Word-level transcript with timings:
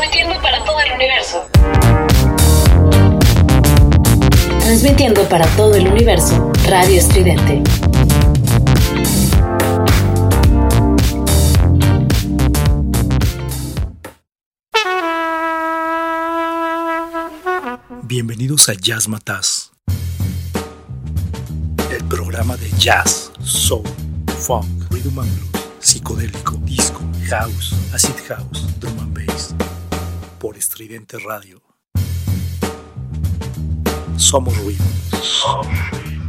Transmitiendo 0.00 0.40
para 0.40 0.64
todo 0.64 0.80
el 0.80 0.92
universo. 0.92 1.46
Transmitiendo 4.60 5.28
para 5.28 5.46
todo 5.56 5.74
el 5.74 5.88
universo, 5.88 6.50
Radio 6.66 6.98
Estridente. 6.98 7.62
Bienvenidos 18.04 18.70
a 18.70 18.72
Jazz 18.72 19.06
Mataz, 19.06 19.72
el 21.90 22.02
programa 22.08 22.56
de 22.56 22.70
jazz, 22.78 23.30
soul, 23.42 23.84
funk, 24.38 24.64
rhythm 24.90 25.18
and 25.18 25.30
blues, 25.50 25.64
psicodélico, 25.80 26.56
disco, 26.64 27.00
house, 27.28 27.74
acid 27.92 28.16
house, 28.30 28.66
drum 28.80 28.98
and 28.98 29.12
bass, 29.12 29.54
por 30.40 30.56
Estridente 30.56 31.18
Radio. 31.18 31.60
Somos 34.16 34.56
ruido. 34.56 34.82
Somos. 35.22 36.19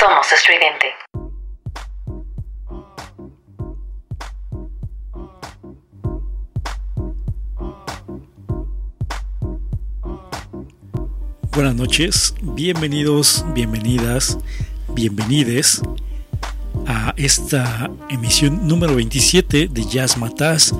Somos 0.00 0.32
estridente. 0.32 0.86
Buenas 11.52 11.74
noches, 11.74 12.34
bienvenidos, 12.40 13.44
bienvenidas, 13.52 14.38
bienvenides 14.94 15.82
a 16.86 17.12
esta 17.18 17.90
emisión 18.08 18.66
número 18.66 18.96
27 18.96 19.68
de 19.68 19.84
Jazz 19.84 20.16
Mataz. 20.16 20.72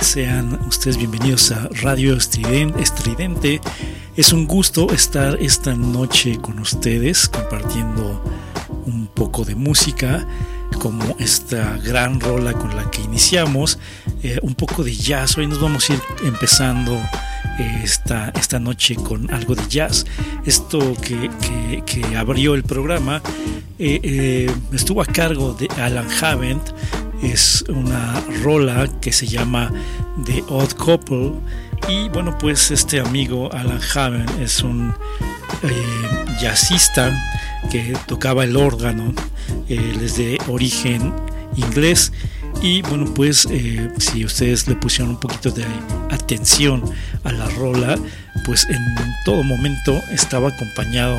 Sean 0.00 0.54
ustedes 0.66 0.96
bienvenidos 0.96 1.52
a 1.52 1.68
Radio 1.80 2.16
Estridente. 2.16 3.60
Es 4.18 4.32
un 4.32 4.48
gusto 4.48 4.92
estar 4.92 5.38
esta 5.40 5.76
noche 5.76 6.38
con 6.40 6.58
ustedes 6.58 7.28
compartiendo 7.28 8.20
un 8.84 9.06
poco 9.06 9.44
de 9.44 9.54
música 9.54 10.26
como 10.80 11.14
esta 11.20 11.76
gran 11.76 12.18
rola 12.18 12.52
con 12.52 12.74
la 12.74 12.90
que 12.90 13.00
iniciamos, 13.00 13.78
eh, 14.24 14.40
un 14.42 14.56
poco 14.56 14.82
de 14.82 14.92
jazz. 14.92 15.38
Hoy 15.38 15.46
nos 15.46 15.60
vamos 15.60 15.88
a 15.88 15.92
ir 15.92 16.00
empezando 16.24 16.96
eh, 17.60 17.80
esta, 17.84 18.30
esta 18.30 18.58
noche 18.58 18.96
con 18.96 19.32
algo 19.32 19.54
de 19.54 19.62
jazz. 19.68 20.04
Esto 20.44 20.96
que, 21.00 21.30
que, 21.86 22.16
abrió 22.16 22.56
el 22.56 22.64
programa 22.64 23.22
eh, 23.78 24.52
estuvo 24.72 25.00
a 25.00 25.06
cargo 25.06 25.54
de 25.54 25.68
Alan 25.80 26.08
Havent. 26.20 26.72
Es 27.22 27.64
una 27.68 28.20
rola 28.42 28.88
que 29.00 29.12
se 29.12 29.28
llama 29.28 29.72
The 30.24 30.42
Odd 30.48 30.72
Couple. 30.72 31.34
Y 31.88 32.10
bueno, 32.10 32.36
pues 32.36 32.70
este 32.70 33.00
amigo 33.00 33.50
Alan 33.50 33.80
Havent 33.94 34.30
es 34.40 34.62
un 34.62 34.92
jazzista 36.38 37.10
que 37.70 37.96
tocaba 38.06 38.44
el 38.44 38.56
órgano. 38.56 39.14
Él 39.68 39.98
es 40.02 40.18
de 40.18 40.38
origen 40.48 41.14
inglés. 41.56 42.12
Y 42.60 42.82
bueno, 42.82 43.06
pues 43.14 43.46
eh, 43.50 43.90
si 43.98 44.24
ustedes 44.24 44.68
le 44.68 44.74
pusieron 44.74 45.14
un 45.14 45.20
poquito 45.20 45.50
de 45.50 45.64
atención 46.10 46.82
a 47.24 47.32
la 47.32 47.48
rola, 47.50 47.96
pues 48.44 48.66
en 48.68 48.96
todo 49.24 49.42
momento 49.42 49.98
estaba 50.10 50.48
acompañado 50.48 51.16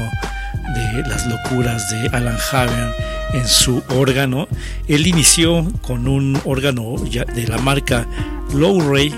de 0.76 1.10
las 1.10 1.26
locuras 1.28 1.90
de 1.90 2.10
Alan 2.10 2.38
Haven 2.52 2.92
en 3.34 3.48
su 3.48 3.82
órgano. 3.90 4.48
Él 4.88 5.08
inició 5.08 5.66
con 5.82 6.08
un 6.08 6.40
órgano 6.46 6.96
de 6.98 7.48
la 7.48 7.58
marca 7.58 8.06
Low-Ray 8.54 9.14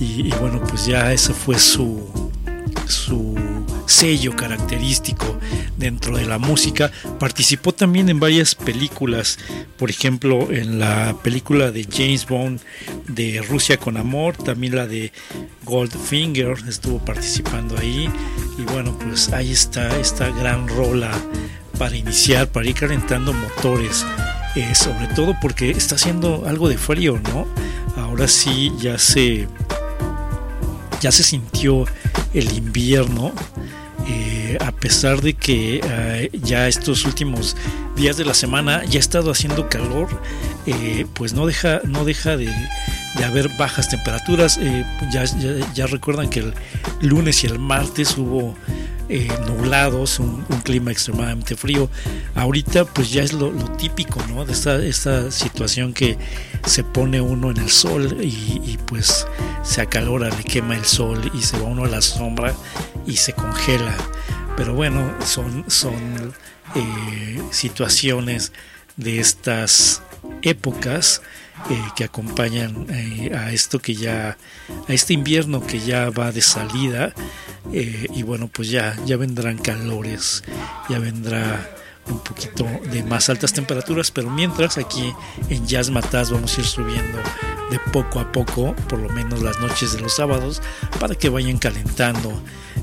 y, 0.00 0.30
bueno, 0.40 0.62
pues 0.68 0.86
ya 0.86 1.12
ese 1.12 1.34
fue 1.34 1.58
su, 1.58 2.08
su 2.86 3.34
sello 3.86 4.36
característico 4.36 5.38
dentro 5.76 6.16
de 6.16 6.26
la 6.26 6.38
música. 6.38 6.92
Participó 7.18 7.72
también 7.72 8.08
en 8.08 8.20
varias 8.20 8.54
películas, 8.54 9.38
por 9.76 9.90
ejemplo 9.90 10.52
en 10.52 10.78
la 10.78 11.16
película 11.22 11.70
de 11.70 11.86
James 11.90 12.26
Bond 12.26 12.60
de 13.08 13.42
Rusia 13.48 13.78
con 13.78 13.96
Amor, 13.96 14.36
también 14.36 14.76
la 14.76 14.86
de 14.86 15.12
Goldfinger 15.64 16.56
estuvo 16.68 16.98
participando 16.98 17.78
ahí 17.78 18.10
y 18.58 18.62
bueno 18.72 18.96
pues 18.98 19.32
ahí 19.32 19.52
está 19.52 19.98
esta 19.98 20.30
gran 20.30 20.68
rola 20.68 21.10
para 21.78 21.96
iniciar, 21.96 22.48
para 22.50 22.68
ir 22.68 22.74
calentando 22.74 23.32
motores, 23.32 24.04
eh, 24.56 24.74
sobre 24.74 25.06
todo 25.14 25.36
porque 25.40 25.70
está 25.70 25.94
haciendo 25.94 26.44
algo 26.46 26.68
de 26.68 26.76
frío, 26.76 27.20
¿no? 27.32 27.46
Ahora 27.96 28.26
sí 28.28 28.72
ya 28.78 28.98
se 28.98 29.48
ya 31.00 31.12
se 31.12 31.22
sintió 31.22 31.84
el 32.34 32.52
invierno 32.56 33.32
eh, 34.10 34.56
a 34.64 34.72
pesar 34.72 35.20
de 35.20 35.34
que 35.34 35.80
eh, 35.84 36.30
ya 36.42 36.66
estos 36.66 37.04
últimos 37.04 37.56
días 37.94 38.16
de 38.16 38.24
la 38.24 38.32
semana 38.32 38.82
ya 38.84 38.98
ha 38.98 39.00
estado 39.00 39.30
haciendo 39.30 39.68
calor, 39.68 40.08
eh, 40.64 41.04
pues 41.12 41.34
no 41.34 41.46
deja, 41.46 41.82
no 41.84 42.06
deja 42.06 42.38
de, 42.38 42.50
haber 43.22 43.50
bajas 43.58 43.90
temperaturas. 43.90 44.58
Ya, 45.12 45.24
ya, 45.74 45.86
recuerdan 45.86 46.30
que 46.30 46.40
el 46.40 46.54
lunes 47.02 47.44
y 47.44 47.48
el 47.48 47.58
martes 47.58 48.16
hubo 48.16 48.54
nublados, 49.46 50.18
un, 50.18 50.44
clima 50.64 50.90
extremadamente 50.90 51.56
frío. 51.56 51.88
Ahorita 52.34 52.84
pues 52.84 53.10
ya 53.10 53.22
es 53.22 53.32
lo, 53.32 53.50
típico, 53.76 54.22
¿no? 54.28 54.44
De 54.44 54.52
esta, 54.52 54.76
esta, 54.84 55.30
situación 55.30 55.94
que 55.94 56.18
se 56.66 56.84
pone 56.84 57.20
uno 57.20 57.50
en 57.50 57.58
el 57.58 57.70
sol 57.70 58.18
y, 58.20 58.60
y, 58.64 58.78
pues 58.86 59.26
se 59.62 59.80
acalora, 59.80 60.28
le 60.28 60.44
quema 60.44 60.76
el 60.76 60.84
sol 60.84 61.30
y 61.34 61.42
se 61.42 61.58
va 61.58 61.64
uno 61.64 61.84
a 61.84 61.88
la 61.88 62.02
sombra 62.02 62.54
y 63.06 63.16
se 63.16 63.32
congela. 63.32 63.96
Pero 64.56 64.74
bueno, 64.74 65.14
son, 65.24 65.64
son 65.68 66.34
eh, 66.74 67.42
situaciones 67.50 68.52
de 68.96 69.20
estas 69.20 70.02
épocas 70.42 71.22
eh, 71.70 71.82
que 71.96 72.04
acompañan 72.04 72.86
eh, 72.90 73.32
a 73.34 73.52
esto 73.52 73.78
que 73.78 73.94
ya, 73.94 74.36
a 74.88 74.92
este 74.92 75.14
invierno 75.14 75.66
que 75.66 75.80
ya 75.80 76.10
va 76.10 76.32
de 76.32 76.42
salida. 76.42 77.14
y 77.72 78.22
bueno, 78.22 78.48
pues 78.48 78.70
ya, 78.70 78.96
ya 79.04 79.16
vendrán 79.16 79.58
calores, 79.58 80.42
ya 80.88 80.98
vendrá 80.98 81.68
un 82.10 82.20
poquito 82.20 82.66
de 82.90 83.02
más 83.02 83.28
altas 83.28 83.52
temperaturas, 83.52 84.10
pero 84.10 84.30
mientras 84.30 84.78
aquí 84.78 85.12
en 85.48 85.66
Jazz 85.66 85.90
vamos 85.90 86.56
a 86.56 86.60
ir 86.60 86.66
subiendo 86.66 87.18
de 87.70 87.78
poco 87.92 88.20
a 88.20 88.32
poco, 88.32 88.74
por 88.88 88.98
lo 88.98 89.08
menos 89.10 89.42
las 89.42 89.60
noches 89.60 89.92
de 89.92 90.00
los 90.00 90.16
sábados, 90.16 90.62
para 90.98 91.14
que 91.14 91.28
vayan 91.28 91.58
calentando. 91.58 92.32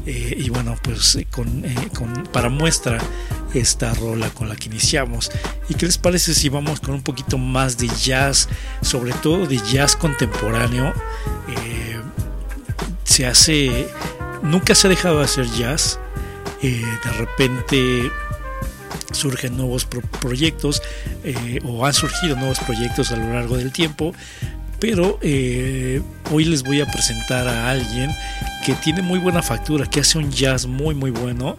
Eh, 0.06 0.36
y 0.38 0.50
bueno, 0.50 0.77
pues 0.83 1.16
eh, 1.16 1.27
eh, 1.63 1.89
con, 1.94 2.24
para 2.31 2.50
muestra 2.50 3.00
esta 3.53 3.94
rola 3.94 4.30
con 4.30 4.50
la 4.50 4.56
que 4.56 4.69
iniciamos. 4.69 5.31
¿Y 5.69 5.75
qué 5.75 5.86
les 5.86 5.97
parece 5.97 6.33
si 6.33 6.50
vamos 6.50 6.80
con 6.80 6.95
un 6.95 7.03
poquito 7.03 7.38
más 7.38 7.77
de 7.77 7.88
jazz, 7.88 8.50
sobre 8.81 9.13
todo 9.13 9.45
de 9.45 9.57
jazz 9.57 9.95
contemporáneo? 9.95 10.94
se 13.03 13.25
hace, 13.25 13.88
nunca 14.44 14.75
se 14.75 14.88
ha 14.88 14.89
dejado 14.89 15.19
de 15.19 15.24
hacer 15.24 15.45
jazz. 15.51 16.00
de 16.62 17.12
repente 17.18 18.12
surgen 19.13 19.56
nuevos 19.56 19.86
proyectos 20.19 20.81
o 21.63 21.86
han 21.86 21.94
surgido 21.94 22.36
nuevos 22.36 22.59
proyectos 22.59 23.12
a 23.13 23.15
lo 23.15 23.33
largo 23.33 23.56
del 23.56 23.71
tiempo 23.71 24.13
pero 24.80 25.19
eh, 25.22 26.01
hoy 26.31 26.45
les 26.45 26.63
voy 26.63 26.81
a 26.81 26.86
presentar 26.86 27.48
a 27.48 27.69
alguien 27.69 28.12
que 28.66 28.74
tiene 28.74 29.01
muy 29.01 29.19
buena 29.19 29.42
factura, 29.42 29.86
que 29.86 30.00
hace 30.00 30.18
un 30.18 30.31
jazz 30.31 30.66
muy 30.66 30.95
muy 30.95 31.12
bueno 31.12 31.57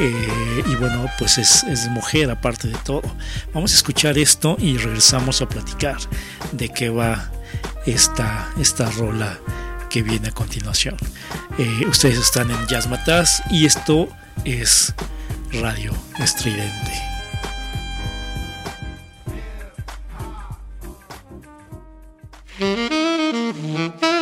eh, 0.00 0.62
y 0.66 0.74
bueno 0.76 1.06
pues 1.18 1.38
es, 1.38 1.88
mujer 1.90 2.30
aparte 2.30 2.68
de 2.68 2.78
todo. 2.84 3.02
Vamos 3.52 3.72
a 3.72 3.74
escuchar 3.76 4.18
esto 4.18 4.56
y 4.58 4.76
regresamos 4.76 5.42
a 5.42 5.48
platicar 5.48 5.96
de 6.52 6.68
qué 6.68 6.88
va 6.88 7.30
esta, 7.86 8.50
esta 8.60 8.90
rola 8.90 9.38
que 9.90 10.02
viene 10.02 10.28
a 10.28 10.32
continuación. 10.32 10.96
Eh, 11.58 11.86
ustedes 11.86 12.18
están 12.18 12.50
en 12.50 12.66
Jazz 12.66 12.88
Matas 12.88 13.42
y 13.50 13.66
esto 13.66 14.08
es 14.44 14.94
Radio 15.52 15.92
Estridente. 16.18 17.15
Somos 22.58 24.15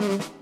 mm-hmm. 0.00 0.33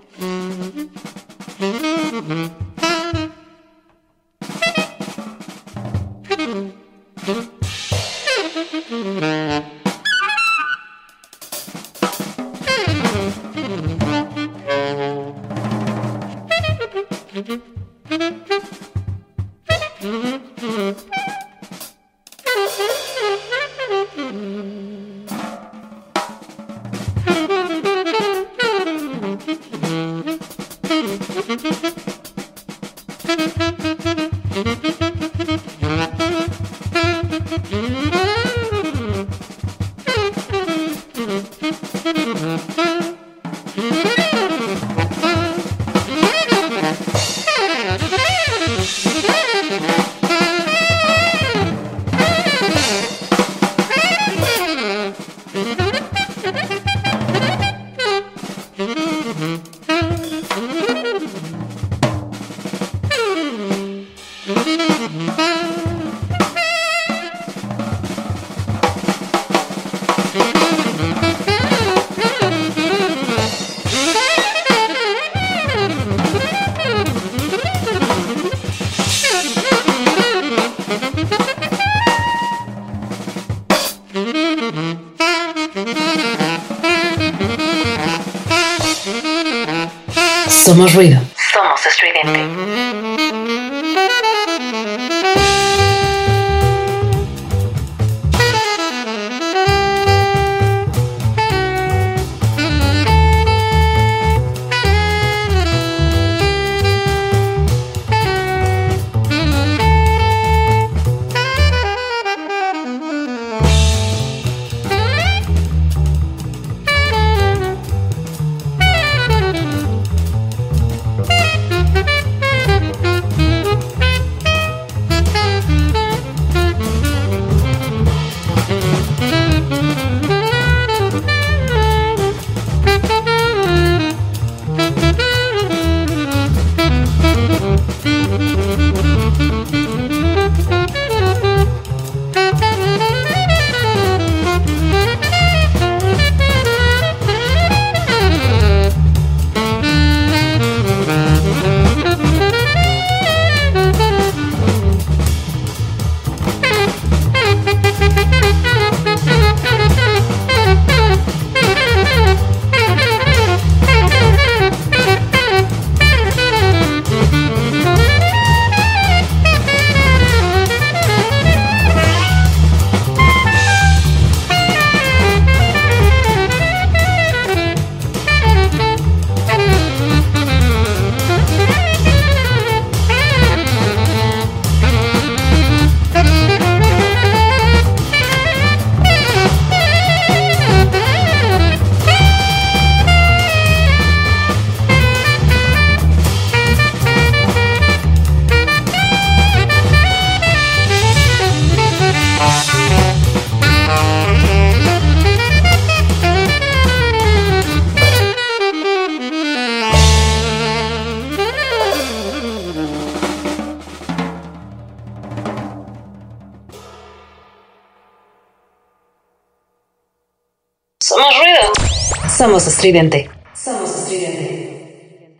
Estridente. 222.83 223.29
Somos 223.55 223.89
estridente. 223.95 225.39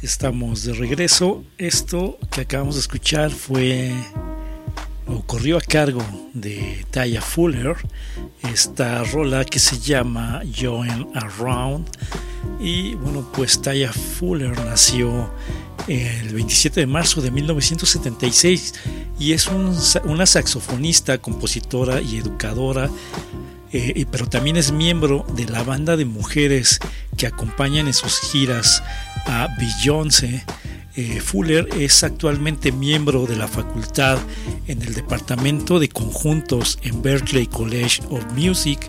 Estamos 0.00 0.62
de 0.62 0.72
regreso. 0.74 1.42
Esto 1.58 2.16
que 2.30 2.42
acabamos 2.42 2.76
de 2.76 2.80
escuchar 2.82 3.32
fue 3.32 3.92
ocurrió 5.08 5.56
a 5.56 5.62
cargo 5.62 6.04
de 6.34 6.86
Taya 6.92 7.20
Fuller 7.20 7.74
esta 8.52 9.02
rola 9.02 9.44
que 9.44 9.58
se 9.58 9.78
llama 9.78 10.42
Join 10.54 11.08
Around 11.14 11.88
y 12.60 12.94
bueno 12.94 13.26
pues 13.34 13.60
Taya 13.60 13.92
Fuller 13.92 14.56
nació 14.64 15.30
el 15.88 16.34
27 16.34 16.80
de 16.80 16.86
marzo 16.86 17.20
de 17.20 17.30
1976 17.30 18.74
y 19.18 19.32
es 19.32 19.48
una 19.48 20.26
saxofonista, 20.26 21.18
compositora 21.18 22.00
y 22.00 22.18
educadora 22.18 22.90
eh, 23.70 24.06
pero 24.10 24.26
también 24.26 24.56
es 24.56 24.72
miembro 24.72 25.26
de 25.34 25.44
la 25.46 25.62
banda 25.62 25.96
de 25.96 26.06
mujeres 26.06 26.78
que 27.16 27.26
acompañan 27.26 27.86
en 27.86 27.92
sus 27.92 28.18
giras 28.18 28.82
a 29.26 29.48
Beyoncé. 29.58 30.44
Eh, 30.96 31.20
Fuller 31.20 31.68
es 31.78 32.02
actualmente 32.02 32.72
miembro 32.72 33.26
de 33.26 33.36
la 33.36 33.46
facultad 33.46 34.18
en 34.66 34.82
el 34.82 34.94
departamento 34.94 35.78
de 35.78 35.88
conjuntos 35.88 36.78
en 36.82 37.02
Berklee 37.02 37.46
College 37.46 38.02
of 38.10 38.24
Music 38.34 38.80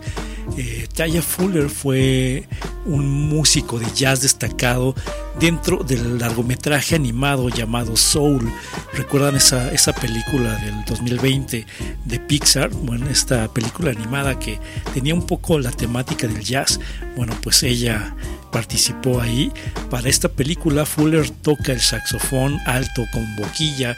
eh, 0.57 0.87
Taya 0.93 1.21
Fuller 1.21 1.69
fue 1.69 2.47
un 2.85 3.29
músico 3.29 3.79
de 3.79 3.85
jazz 3.93 4.21
destacado 4.21 4.95
dentro 5.39 5.83
del 5.83 6.19
largometraje 6.19 6.95
animado 6.95 7.49
llamado 7.49 7.95
Soul. 7.95 8.51
¿Recuerdan 8.93 9.35
esa, 9.35 9.71
esa 9.71 9.93
película 9.93 10.55
del 10.57 10.83
2020 10.85 11.65
de 12.05 12.19
Pixar? 12.19 12.69
Bueno, 12.69 13.09
esta 13.09 13.47
película 13.53 13.91
animada 13.91 14.37
que 14.39 14.59
tenía 14.93 15.13
un 15.13 15.25
poco 15.25 15.59
la 15.59 15.71
temática 15.71 16.27
del 16.27 16.41
jazz. 16.41 16.79
Bueno, 17.15 17.33
pues 17.41 17.63
ella 17.63 18.15
participó 18.51 19.21
ahí. 19.21 19.51
Para 19.89 20.09
esta 20.09 20.29
película 20.29 20.85
Fuller 20.85 21.29
toca 21.29 21.71
el 21.71 21.79
saxofón 21.79 22.59
alto 22.65 23.03
con 23.13 23.35
boquilla 23.35 23.95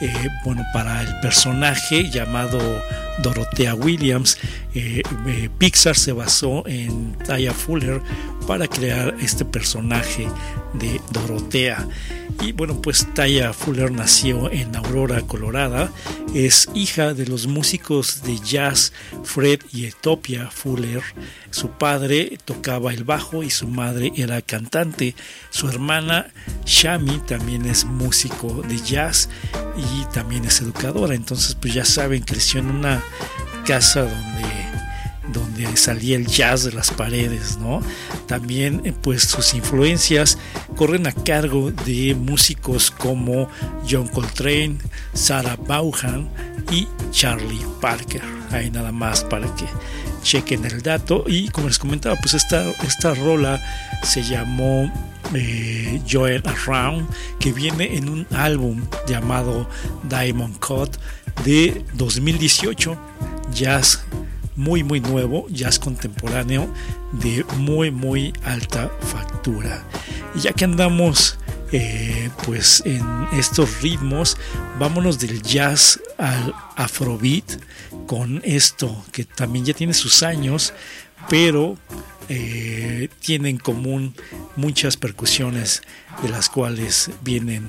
eh, 0.00 0.28
bueno, 0.44 0.64
para 0.72 1.02
el 1.02 1.18
personaje 1.20 2.08
llamado 2.08 2.60
Dorothea 3.22 3.74
Williams, 3.74 4.38
eh, 4.74 5.02
eh, 5.26 5.50
Pixar 5.58 5.96
se 5.96 6.12
basó 6.12 6.66
en 6.66 7.16
Taya 7.18 7.52
Fuller 7.52 8.00
para 8.46 8.66
crear 8.66 9.14
este 9.20 9.44
personaje 9.44 10.28
de 10.74 11.00
Dorothea. 11.10 11.86
Y 12.40 12.52
bueno, 12.52 12.80
pues 12.80 13.06
Taya 13.14 13.52
Fuller 13.52 13.90
nació 13.90 14.50
en 14.50 14.74
Aurora, 14.76 15.22
Colorada. 15.22 15.90
Es 16.34 16.68
hija 16.74 17.12
de 17.12 17.26
los 17.26 17.46
músicos 17.46 18.22
de 18.22 18.38
jazz 18.38 18.92
Fred 19.24 19.60
y 19.72 19.86
Etopia 19.86 20.50
Fuller. 20.50 21.02
Su 21.50 21.70
padre 21.70 22.38
tocaba 22.44 22.92
el 22.92 23.04
bajo 23.04 23.42
y 23.42 23.50
su 23.50 23.66
madre 23.66 24.12
era 24.16 24.40
cantante. 24.40 25.14
Su 25.50 25.68
hermana 25.68 26.28
Shami 26.64 27.18
también 27.26 27.66
es 27.66 27.84
músico 27.84 28.62
de 28.68 28.78
jazz 28.78 29.28
y 29.76 30.04
también 30.14 30.44
es 30.44 30.60
educadora. 30.60 31.14
Entonces, 31.14 31.54
pues 31.54 31.74
ya 31.74 31.84
saben, 31.84 32.22
creció 32.22 32.60
en 32.60 32.70
una 32.70 33.02
casa 33.64 34.02
donde 34.02 34.48
donde 35.32 35.76
salía 35.76 36.16
el 36.16 36.26
jazz 36.26 36.64
de 36.64 36.72
las 36.72 36.90
paredes, 36.90 37.58
¿no? 37.58 37.80
También 38.26 38.82
eh, 38.84 38.92
pues 38.92 39.22
sus 39.22 39.54
influencias 39.54 40.38
corren 40.76 41.06
a 41.06 41.12
cargo 41.12 41.70
de 41.70 42.14
músicos 42.14 42.90
como 42.90 43.48
John 43.88 44.08
Coltrane, 44.08 44.78
Sarah 45.12 45.56
Vaughan 45.56 46.28
y 46.70 46.88
Charlie 47.10 47.64
Parker. 47.80 48.22
Ahí 48.50 48.70
nada 48.70 48.92
más 48.92 49.24
para 49.24 49.46
que 49.54 49.66
chequen 50.22 50.64
el 50.64 50.82
dato 50.82 51.24
y 51.26 51.48
como 51.48 51.68
les 51.68 51.78
comentaba 51.78 52.16
pues 52.16 52.34
esta, 52.34 52.70
esta 52.86 53.14
rola 53.14 53.60
se 54.02 54.22
llamó 54.22 54.90
eh, 55.34 56.00
Joel 56.10 56.42
Around 56.46 57.08
que 57.38 57.52
viene 57.52 57.96
en 57.96 58.08
un 58.08 58.26
álbum 58.34 58.82
llamado 59.06 59.68
Diamond 60.08 60.58
Cut 60.58 60.96
de 61.44 61.84
2018 61.94 62.96
jazz 63.52 64.04
muy 64.56 64.82
muy 64.82 65.00
nuevo, 65.00 65.46
jazz 65.50 65.78
contemporáneo 65.78 66.72
de 67.12 67.44
muy 67.58 67.90
muy 67.90 68.32
alta 68.42 68.90
factura. 69.00 69.84
Y 70.34 70.40
ya 70.40 70.52
que 70.52 70.64
andamos 70.64 71.38
eh, 71.70 72.30
pues 72.44 72.82
en 72.86 73.04
estos 73.32 73.82
ritmos, 73.82 74.36
vámonos 74.78 75.18
del 75.18 75.42
jazz 75.42 76.00
al 76.16 76.54
afrobeat 76.76 77.60
con 78.06 78.40
esto 78.44 79.04
que 79.12 79.24
también 79.24 79.66
ya 79.66 79.74
tiene 79.74 79.92
sus 79.92 80.22
años, 80.22 80.72
pero 81.28 81.76
eh, 82.30 83.08
tiene 83.20 83.50
en 83.50 83.58
común 83.58 84.14
muchas 84.56 84.96
percusiones 84.96 85.82
de 86.22 86.30
las 86.30 86.48
cuales 86.48 87.10
vienen 87.22 87.68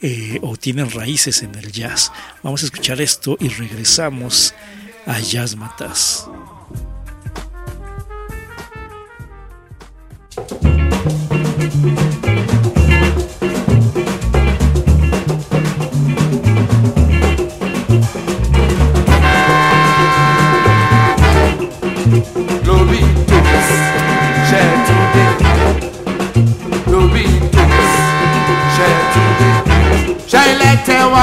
eh, 0.00 0.38
o 0.42 0.56
tienen 0.56 0.90
raíces 0.90 1.42
en 1.42 1.54
el 1.54 1.72
jazz. 1.72 2.12
Vamos 2.42 2.62
a 2.62 2.66
escuchar 2.66 3.00
esto 3.00 3.36
y 3.40 3.48
regresamos 3.48 4.54
a 5.06 5.18
Jazz 5.20 5.56
Matas. 5.56 6.28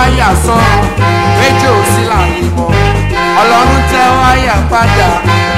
àyà 0.03 0.29
san 0.45 0.79
méjì 1.39 1.67
ò 1.75 1.77
sí 1.91 2.01
làmì 2.11 2.41
mọ́ 2.57 2.67
ọlọ́run 3.41 3.81
tẹ́wọ́ 3.91 4.23
àyà 4.31 4.55
padà. 4.71 5.09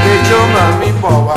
Méjì 0.03 0.33
ó 0.39 0.43
mọ̀ 0.53 0.65
mí 0.79 0.89
bọ̀ 1.01 1.13
wá. 1.25 1.35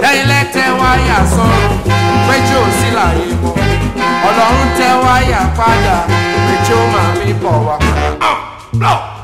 tẹ́yìn 0.00 0.26
lẹ́tẹ̀ 0.30 0.66
wáyà 0.80 1.18
sọ́run 1.34 1.72
péjú 2.26 2.56
ò 2.64 2.66
sí 2.78 2.88
láyé 2.98 3.26
ọlọ́run 4.30 4.68
tẹ́wáyà 4.78 5.40
padà 5.58 5.96
ìpèjọ́ 6.36 6.80
power. 7.42 7.78
Ah, 8.28 8.36
wá. 8.82 9.19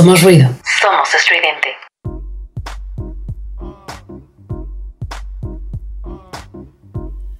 Somos 0.00 0.22
ruido. 0.22 0.48
Somos 0.80 1.14
estridente. 1.14 1.76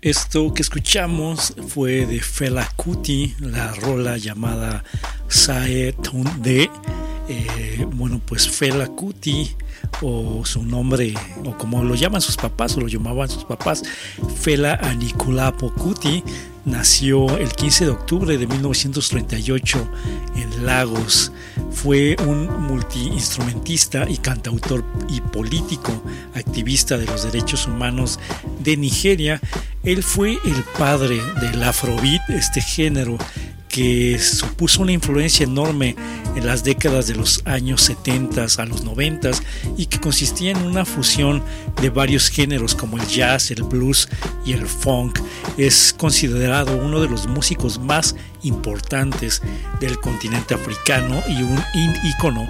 Esto 0.03 0.53
que 0.53 0.61
escuchamos 0.61 1.55
fue 1.69 2.05
de 2.05 2.21
Fela 2.21 2.69
Kuti, 2.77 3.35
la 3.41 3.73
rola 3.73 4.19
llamada 4.19 4.85
Sae 5.27 5.95
Tunde. 5.95 6.71
Eh, 7.31 7.87
bueno, 7.93 8.21
pues 8.27 8.47
Fela 8.47 8.89
Kuti, 8.89 9.57
o 10.03 10.45
su 10.45 10.63
nombre, 10.63 11.15
o 11.47 11.57
como 11.57 11.83
lo 11.83 11.95
llaman 11.95 12.21
sus 12.21 12.37
papás, 12.37 12.77
o 12.77 12.81
lo 12.83 12.89
llamaban 12.89 13.31
sus 13.31 13.45
papás, 13.45 13.83
Fela 14.39 14.75
Anikulapo 14.83 15.73
Kuti, 15.73 16.23
nació 16.67 17.39
el 17.39 17.55
15 17.55 17.87
de 17.87 17.91
octubre 17.91 18.37
de 18.37 18.47
1938 18.47 19.91
en 20.37 20.67
Lagos. 20.67 21.33
Fue 21.83 22.15
un 22.27 22.67
multiinstrumentista 22.67 24.05
y 24.07 24.19
cantautor 24.19 24.85
y 25.09 25.23
político, 25.23 25.91
activista 26.35 26.99
de 26.99 27.07
los 27.07 27.23
derechos 27.23 27.67
humanos 27.67 28.21
de 28.59 28.77
Nigeria. 28.77 29.41
Él 29.83 30.03
fue 30.03 30.33
el 30.45 30.63
padre 30.77 31.23
del 31.41 31.63
afrobeat, 31.63 32.29
este 32.29 32.61
género 32.61 33.17
que 33.71 34.19
supuso 34.19 34.83
una 34.83 34.93
influencia 34.93 35.45
enorme 35.45 35.97
en 36.37 36.47
las 36.47 36.65
décadas 36.65 37.07
de 37.07 37.15
los 37.15 37.41
años 37.47 37.81
70 37.83 38.47
a 38.59 38.67
los 38.67 38.85
90 38.85 39.31
y 39.77 39.87
que 39.87 40.01
consistía 40.01 40.51
en 40.51 40.59
una 40.59 40.85
fusión 40.85 41.43
de 41.81 41.89
varios 41.89 42.29
géneros 42.29 42.75
como 42.75 42.99
el 42.99 43.07
jazz, 43.07 43.51
el 43.51 43.63
blues 43.63 44.09
y 44.45 44.53
el 44.53 44.67
funk. 44.67 45.19
Es 45.57 45.95
considerado 45.97 46.77
uno 46.77 47.01
de 47.01 47.09
los 47.09 47.27
músicos 47.27 47.79
más 47.79 48.17
importantes 48.43 49.43
del 49.81 49.99
continente 50.01 50.55
africano 50.55 51.23
y 51.29 51.43
un 51.43 51.63
ícono 52.05 52.47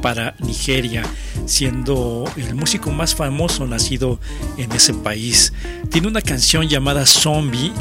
para 0.00 0.34
Nigeria, 0.40 1.04
siendo 1.46 2.24
el 2.36 2.54
músico 2.54 2.90
más 2.90 3.14
famoso 3.14 3.66
nacido 3.66 4.18
en 4.58 4.72
ese 4.72 4.94
país. 4.94 5.52
Tiene 5.90 6.08
una 6.08 6.22
canción 6.22 6.68
llamada 6.68 7.06
Zombie 7.06 7.72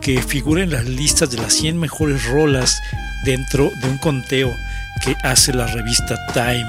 que 0.00 0.22
figura 0.22 0.62
en 0.62 0.70
las 0.70 0.86
listas 0.86 1.30
de 1.30 1.38
las 1.38 1.52
100 1.54 1.78
mejores 1.78 2.26
rolas 2.26 2.80
dentro 3.24 3.70
de 3.82 3.88
un 3.88 3.98
conteo 3.98 4.50
que 5.04 5.14
hace 5.22 5.52
la 5.52 5.66
revista 5.66 6.16
Time. 6.32 6.66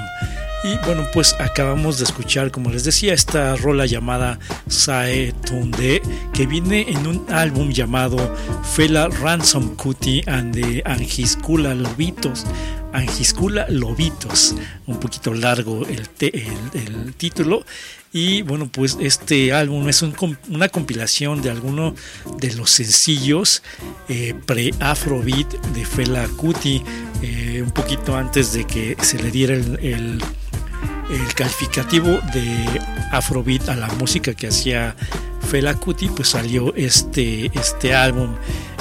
Y 0.64 0.78
bueno, 0.86 1.08
pues 1.12 1.34
acabamos 1.40 1.98
de 1.98 2.04
escuchar, 2.04 2.52
como 2.52 2.70
les 2.70 2.84
decía, 2.84 3.14
esta 3.14 3.56
rola 3.56 3.84
llamada 3.84 4.38
Sae 4.68 5.32
Tunde, 5.44 6.00
que 6.32 6.46
viene 6.46 6.86
en 6.88 7.04
un 7.06 7.26
álbum 7.32 7.70
llamado 7.70 8.32
Fela 8.62 9.08
Ransom 9.08 9.74
Kuti 9.74 10.22
and 10.28 10.54
the 10.54 10.82
Angiscula 10.84 11.74
Lobitos. 11.74 12.46
Angiscula 12.92 13.66
Lobitos, 13.70 14.54
un 14.86 15.00
poquito 15.00 15.34
largo 15.34 15.84
el, 15.86 16.08
el 16.74 17.14
título. 17.14 17.64
Y 18.12 18.42
bueno, 18.42 18.68
pues 18.70 18.98
este 19.00 19.54
álbum 19.54 19.88
es 19.88 20.02
una 20.02 20.68
compilación 20.68 21.40
de 21.40 21.50
algunos 21.50 21.94
de 22.38 22.52
los 22.54 22.70
sencillos 22.70 23.62
eh, 24.08 24.34
pre-afrobeat 24.46 25.50
de 25.74 25.86
Fela 25.86 26.28
Kuti, 26.36 26.82
eh, 27.22 27.62
un 27.64 27.70
poquito 27.70 28.14
antes 28.14 28.52
de 28.52 28.66
que 28.66 28.96
se 29.00 29.20
le 29.20 29.30
diera 29.30 29.54
el, 29.54 30.22
calificativo 31.34 32.20
de 32.32 32.80
afrobeat 33.10 33.68
a 33.68 33.76
la 33.76 33.88
música 33.88 34.34
que 34.34 34.48
hacía 34.48 34.94
Fela 35.50 35.74
Kuti, 35.74 36.08
pues 36.08 36.28
salió 36.28 36.74
este, 36.74 37.50
este 37.54 37.94
álbum 37.94 38.30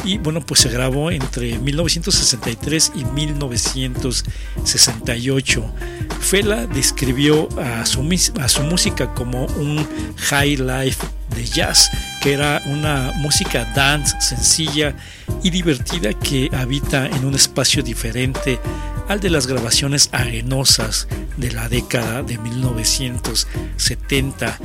y 0.04 0.18
bueno, 0.18 0.42
pues 0.42 0.60
se 0.62 0.70
grabó 0.70 1.12
entre 1.12 1.60
1963 1.60 2.94
y 2.96 3.06
1968. 3.06 5.64
Fela 6.20 6.66
describió 6.68 7.48
a 7.60 7.86
su, 7.86 8.04
a 8.40 8.48
su 8.48 8.64
música 8.64 9.14
como 9.14 9.46
un 9.46 9.88
high 10.18 10.58
life 10.58 11.06
de 11.36 11.46
jazz, 11.46 11.92
que 12.22 12.34
era 12.34 12.64
una 12.66 13.12
música 13.18 13.66
dance 13.76 14.20
sencilla 14.20 14.96
y 15.44 15.52
divertida 15.52 16.14
que 16.14 16.50
habita 16.54 17.06
en 17.08 17.26
un 17.26 17.36
espacio 17.36 17.84
diferente 17.84 18.60
al 19.08 19.20
de 19.20 19.30
las 19.30 19.46
grabaciones 19.46 20.10
arenosas 20.12 21.08
de 21.38 21.52
la 21.52 21.70
década 21.70 22.24
de 22.24 22.38
1970. 22.38 24.58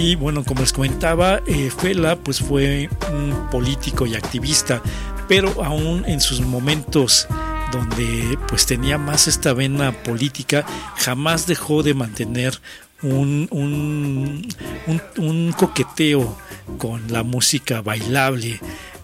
Y 0.00 0.14
bueno, 0.14 0.44
como 0.44 0.60
les 0.60 0.72
comentaba, 0.72 1.40
eh, 1.44 1.72
Fela 1.76 2.14
pues 2.14 2.38
fue 2.38 2.88
un 3.12 3.50
político 3.50 4.06
y 4.06 4.14
activista, 4.14 4.80
pero 5.26 5.64
aún 5.64 6.04
en 6.06 6.20
sus 6.20 6.40
momentos 6.40 7.26
donde 7.72 8.38
pues 8.46 8.64
tenía 8.64 8.96
más 8.96 9.26
esta 9.26 9.52
vena 9.54 9.90
política, 10.04 10.64
jamás 10.98 11.48
dejó 11.48 11.82
de 11.82 11.94
mantener 11.94 12.60
un, 13.02 13.48
un, 15.16 15.52
coqueteo 15.56 16.38
con 16.78 17.10
la 17.10 17.24
música 17.24 17.82
bailable. 17.82 18.60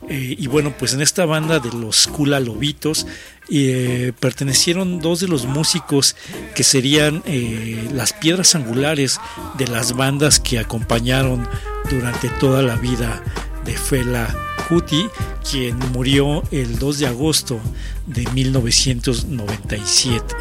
Eh, 0.08 0.36
y 0.38 0.46
bueno, 0.48 0.74
pues 0.78 0.92
en 0.92 1.00
esta 1.00 1.24
banda 1.24 1.60
de 1.60 1.72
los 1.72 2.08
Kula 2.08 2.40
Lobitos 2.40 3.06
eh, 3.48 4.12
pertenecieron 4.20 5.00
dos 5.00 5.20
de 5.20 5.28
los 5.28 5.46
músicos 5.46 6.14
que 6.54 6.62
serían 6.62 7.22
eh, 7.26 7.88
las 7.92 8.12
piedras 8.12 8.54
angulares 8.54 9.18
de 9.56 9.66
las 9.66 9.94
bandas 9.94 10.40
que 10.40 10.58
acompañaron 10.58 11.48
durante 11.90 12.28
toda 12.28 12.60
la 12.62 12.76
vida 12.76 13.22
de 13.64 13.74
Fela 13.76 14.28
Kuti, 14.68 15.08
quien 15.50 15.78
murió 15.92 16.42
el 16.50 16.78
2 16.78 16.98
de 16.98 17.06
agosto 17.06 17.58
de 18.06 18.26
1997. 18.30 20.34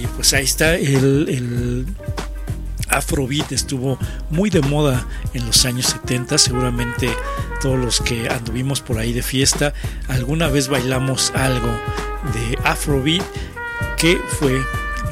Y 0.00 0.06
pues 0.08 0.34
ahí 0.34 0.44
está 0.44 0.74
el, 0.74 1.28
el 1.28 1.86
Afrobeat 2.96 3.52
estuvo 3.52 3.98
muy 4.30 4.50
de 4.50 4.60
moda 4.60 5.06
en 5.34 5.46
los 5.46 5.64
años 5.64 5.86
70, 5.86 6.38
seguramente 6.38 7.08
todos 7.60 7.78
los 7.78 8.00
que 8.00 8.28
anduvimos 8.28 8.80
por 8.80 8.98
ahí 8.98 9.12
de 9.12 9.22
fiesta, 9.22 9.74
alguna 10.08 10.48
vez 10.48 10.68
bailamos 10.68 11.32
algo 11.34 11.68
de 12.32 12.58
Afrobeat 12.64 13.24
que 13.96 14.18
fue 14.38 14.62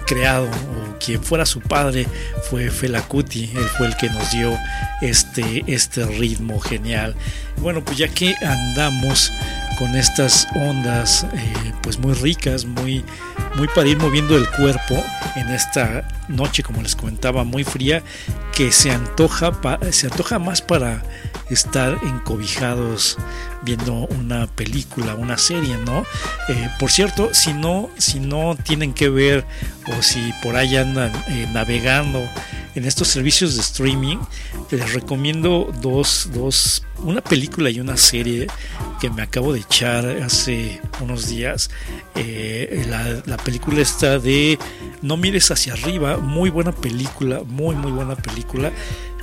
creado 0.06 0.46
o 0.46 0.98
quien 0.98 1.22
fuera 1.22 1.46
su 1.46 1.60
padre 1.60 2.06
fue 2.50 2.70
Fela 2.70 3.02
Kuti, 3.02 3.50
él 3.54 3.68
fue 3.76 3.86
el 3.86 3.96
que 3.96 4.08
nos 4.10 4.30
dio 4.30 4.56
este, 5.00 5.64
este 5.66 6.04
ritmo 6.06 6.60
genial. 6.60 7.14
Bueno, 7.58 7.84
pues 7.84 7.98
ya 7.98 8.08
que 8.08 8.34
andamos 8.36 9.32
con 9.78 9.94
estas 9.96 10.46
ondas 10.54 11.26
eh, 11.34 11.72
pues 11.82 11.98
muy 11.98 12.14
ricas, 12.14 12.64
muy, 12.64 13.04
muy 13.56 13.68
para 13.68 13.88
ir 13.88 13.98
moviendo 13.98 14.36
el 14.36 14.48
cuerpo 14.50 15.02
en 15.36 15.48
esta 15.50 16.06
noche, 16.28 16.62
como 16.62 16.82
les 16.82 16.96
comentaba, 16.96 17.44
muy 17.44 17.64
fría, 17.64 18.02
que 18.52 18.72
se 18.72 18.90
antoja, 18.90 19.52
se 19.90 20.06
antoja 20.06 20.38
más 20.38 20.62
para 20.62 21.02
estar 21.50 21.98
encobijados 22.02 23.18
viendo 23.62 24.06
una 24.06 24.46
película, 24.46 25.14
una 25.14 25.38
serie, 25.38 25.76
¿no? 25.78 26.04
Eh, 26.48 26.68
por 26.78 26.90
cierto, 26.90 27.32
si 27.32 27.52
no, 27.52 27.90
si 27.98 28.20
no 28.20 28.56
tienen 28.62 28.92
que 28.92 29.08
ver 29.08 29.44
o 29.86 30.02
si 30.02 30.32
por 30.42 30.56
ahí 30.56 30.76
andan 30.76 31.12
eh, 31.28 31.48
navegando 31.52 32.22
en 32.74 32.84
estos 32.84 33.08
servicios 33.08 33.54
de 33.54 33.60
streaming, 33.60 34.18
les 34.70 34.92
recomiendo 34.92 35.72
dos, 35.80 36.28
dos 36.32 36.82
una 36.98 37.20
película 37.20 37.70
y 37.70 37.80
una 37.80 37.96
serie 37.96 38.46
que 39.00 39.10
me 39.10 39.22
acabo 39.22 39.52
de 39.52 39.60
echar 39.60 40.06
hace 40.22 40.80
unos 41.00 41.28
días. 41.28 41.70
Eh, 42.14 42.84
la, 42.88 43.22
la, 43.26 43.36
película 43.36 43.80
está 43.80 44.18
de 44.18 44.58
No 45.02 45.16
mires 45.16 45.50
hacia 45.50 45.74
arriba, 45.74 46.13
muy 46.16 46.50
buena 46.50 46.72
película, 46.72 47.42
muy 47.44 47.74
muy 47.76 47.92
buena 47.92 48.16
película 48.16 48.72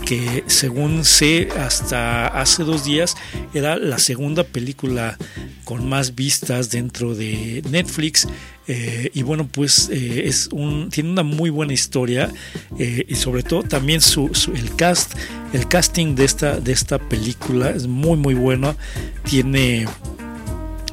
que 0.05 0.43
según 0.47 1.05
sé 1.05 1.49
hasta 1.57 2.27
hace 2.27 2.63
dos 2.63 2.83
días 2.83 3.15
era 3.53 3.77
la 3.77 3.99
segunda 3.99 4.43
película 4.43 5.17
con 5.63 5.87
más 5.87 6.15
vistas 6.15 6.69
dentro 6.71 7.15
de 7.15 7.61
Netflix 7.69 8.27
eh, 8.67 9.09
y 9.13 9.23
bueno 9.23 9.47
pues 9.47 9.89
eh, 9.91 10.23
es 10.25 10.49
un 10.51 10.89
tiene 10.89 11.09
una 11.11 11.23
muy 11.23 11.49
buena 11.49 11.73
historia 11.73 12.31
eh, 12.77 13.05
y 13.07 13.15
sobre 13.15 13.43
todo 13.43 13.63
también 13.63 14.01
su, 14.01 14.29
el 14.55 14.75
cast 14.75 15.13
el 15.53 15.67
casting 15.67 16.15
de 16.15 16.25
esta 16.25 16.59
de 16.59 16.71
esta 16.71 16.97
película 16.97 17.69
es 17.69 17.87
muy 17.87 18.17
muy 18.17 18.33
bueno 18.33 18.75
tiene 19.23 19.87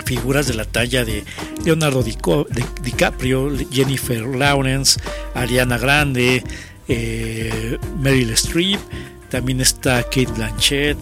figuras 0.09 0.47
de 0.47 0.55
la 0.55 0.65
talla 0.65 1.05
de 1.05 1.23
Leonardo 1.67 2.03
DiCaprio, 2.03 3.53
Jennifer 3.71 4.23
Lawrence, 4.23 4.99
Ariana 5.35 5.77
Grande, 5.77 6.43
eh, 6.89 7.77
Meryl 8.01 8.31
Streep, 8.31 8.81
también 9.29 9.61
está 9.61 10.03
Kate 10.05 10.33
Blanchett, 10.35 10.97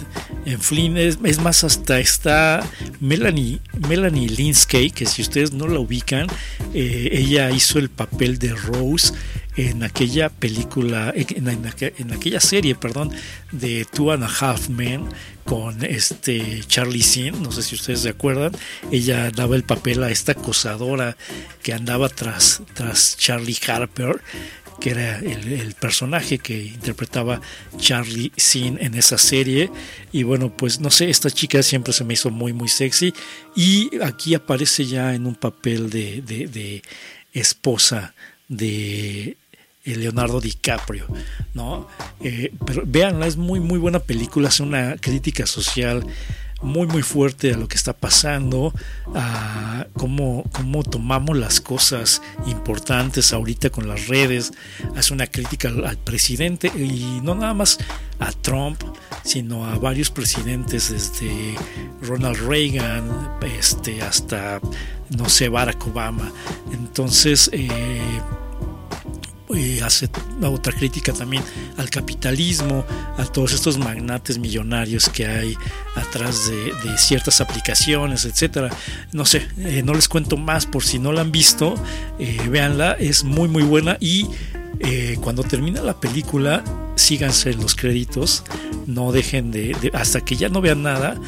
en 0.44 0.60
fin, 0.60 0.96
es, 0.96 1.20
más, 1.38 1.62
hasta 1.62 2.00
está 2.00 2.68
Melanie, 2.98 3.60
Melanie 3.88 4.28
Linsky, 4.28 4.90
que 4.90 5.06
si 5.06 5.22
ustedes 5.22 5.52
no 5.52 5.68
la 5.68 5.78
ubican, 5.78 6.26
eh, 6.74 7.10
ella 7.12 7.52
hizo 7.52 7.78
el 7.78 7.88
papel 7.88 8.40
de 8.40 8.54
Rose 8.54 9.14
en 9.56 9.82
aquella 9.82 10.28
película, 10.28 11.12
en, 11.14 12.12
aquella 12.12 12.40
serie, 12.40 12.74
perdón, 12.74 13.10
de 13.52 13.84
Two 13.84 14.12
and 14.12 14.24
a 14.24 14.28
Half 14.28 14.68
Men 14.68 15.08
con 15.44 15.84
este 15.84 16.62
Charlie 16.66 17.02
Sin, 17.02 17.42
no 17.42 17.52
sé 17.52 17.62
si 17.62 17.74
ustedes 17.74 18.00
se 18.00 18.10
acuerdan, 18.10 18.52
ella 18.90 19.30
daba 19.30 19.56
el 19.56 19.64
papel 19.64 20.02
a 20.02 20.10
esta 20.10 20.32
acosadora 20.32 21.16
que 21.62 21.72
andaba 21.72 22.08
tras, 22.08 22.62
tras 22.74 23.16
Charlie 23.16 23.56
Harper 23.66 24.20
que 24.80 24.90
era 24.90 25.18
el, 25.18 25.74
personaje 25.74 26.38
que 26.38 26.64
interpretaba 26.64 27.40
Charlie 27.78 28.32
Sin 28.36 28.78
en 28.80 28.94
esa 28.94 29.18
serie. 29.18 29.70
Y 30.12 30.22
bueno, 30.22 30.54
pues 30.54 30.80
no 30.80 30.90
sé, 30.90 31.10
esta 31.10 31.30
chica 31.30 31.62
siempre 31.62 31.92
se 31.92 32.04
me 32.04 32.14
hizo 32.14 32.30
muy, 32.30 32.52
muy 32.52 32.68
sexy. 32.68 33.14
Y 33.54 33.90
aquí 34.02 34.34
aparece 34.34 34.84
ya 34.84 35.14
en 35.14 35.26
un 35.26 35.34
papel 35.34 35.90
de, 35.90 36.20
de, 36.22 36.82
esposa 37.32 38.14
de 38.48 39.36
Leonardo 39.94 40.40
DiCaprio, 40.40 41.06
¿no? 41.54 41.86
Eh, 42.20 42.52
pero 42.66 42.82
véanla, 42.84 43.26
es 43.26 43.36
muy, 43.36 43.60
muy 43.60 43.78
buena 43.78 44.00
película, 44.00 44.48
es 44.48 44.60
una 44.60 44.96
crítica 44.96 45.46
social 45.46 46.04
muy 46.62 46.86
muy 46.86 47.02
fuerte 47.02 47.52
a 47.52 47.56
lo 47.56 47.68
que 47.68 47.76
está 47.76 47.92
pasando, 47.92 48.72
a 49.14 49.86
cómo, 49.92 50.44
cómo 50.52 50.82
tomamos 50.82 51.36
las 51.36 51.60
cosas 51.60 52.22
importantes 52.46 53.32
ahorita 53.32 53.70
con 53.70 53.88
las 53.88 54.08
redes, 54.08 54.52
hace 54.96 55.12
una 55.12 55.26
crítica 55.26 55.68
al, 55.68 55.98
presidente 55.98 56.68
y 56.68 57.20
no 57.22 57.34
nada 57.34 57.52
más 57.52 57.78
a 58.18 58.32
Trump, 58.32 58.82
sino 59.22 59.66
a 59.66 59.78
varios 59.78 60.10
presidentes 60.10 60.90
desde 60.90 61.54
Ronald 62.02 62.38
Reagan 62.48 63.36
este, 63.58 64.00
hasta, 64.00 64.60
no 65.10 65.28
sé, 65.28 65.48
Barack 65.48 65.86
Obama. 65.86 66.32
Entonces, 66.72 67.50
eh, 67.52 67.68
hace 69.82 70.08
otra 70.42 70.72
crítica 70.72 71.12
también 71.12 71.42
al 71.76 71.90
capitalismo, 71.90 72.84
a 73.16 73.24
todos 73.24 73.52
estos 73.52 73.78
magnates 73.78 74.38
millonarios 74.38 75.08
que 75.08 75.26
hay 75.26 75.56
atrás 75.94 76.50
de, 76.50 76.98
ciertas 76.98 77.40
aplicaciones, 77.40 78.24
etcétera. 78.24 78.70
No 79.12 79.24
sé, 79.24 79.46
eh, 79.58 79.82
no 79.84 79.94
les 79.94 80.08
cuento 80.08 80.36
más 80.36 80.66
por 80.66 80.84
si 80.84 80.98
no 80.98 81.12
la 81.12 81.20
han 81.20 81.32
visto, 81.32 81.74
eh, 82.18 82.38
véanla, 82.48 82.92
es 82.92 83.24
muy 83.24 83.48
muy 83.48 83.62
buena 83.62 83.96
y 84.00 84.26
cuando 85.20 85.42
termina 85.42 85.80
la 85.80 85.98
película, 85.98 86.62
síganse 86.96 87.54
los 87.54 87.74
créditos, 87.74 88.44
no 88.86 89.12
dejen 89.12 89.50
de, 89.50 89.90
hasta 89.94 90.20
que 90.20 90.36
ya 90.36 90.48
no 90.48 90.60
vean 90.60 90.82
nada, 90.82 91.18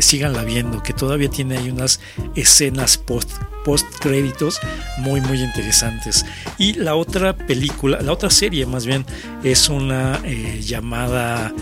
síganla 0.00 0.44
viendo, 0.44 0.82
que 0.82 0.92
todavía 0.92 1.28
tiene 1.30 1.58
ahí 1.58 1.70
unas 1.70 2.00
escenas 2.34 2.98
post 2.98 3.30
post 3.64 3.86
créditos 4.00 4.60
muy 4.98 5.20
muy 5.20 5.40
interesantes. 5.40 6.24
Y 6.58 6.74
la 6.74 6.94
otra 6.94 7.36
película 7.36 8.00
la 8.00 8.12
otra 8.12 8.30
serie 8.30 8.66
más 8.66 8.86
bien 8.86 9.04
es 9.42 9.68
una 9.68 10.20
eh, 10.24 10.60
llamada 10.62 11.52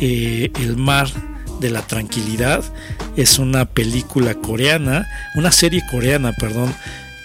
eh, 0.00 0.50
el 0.60 0.76
mar 0.76 1.08
de 1.60 1.70
la 1.70 1.82
tranquilidad. 1.82 2.64
Es 3.16 3.38
una 3.38 3.64
película 3.66 4.34
coreana 4.34 5.06
una 5.34 5.52
serie 5.52 5.82
coreana 5.90 6.32
perdón 6.32 6.74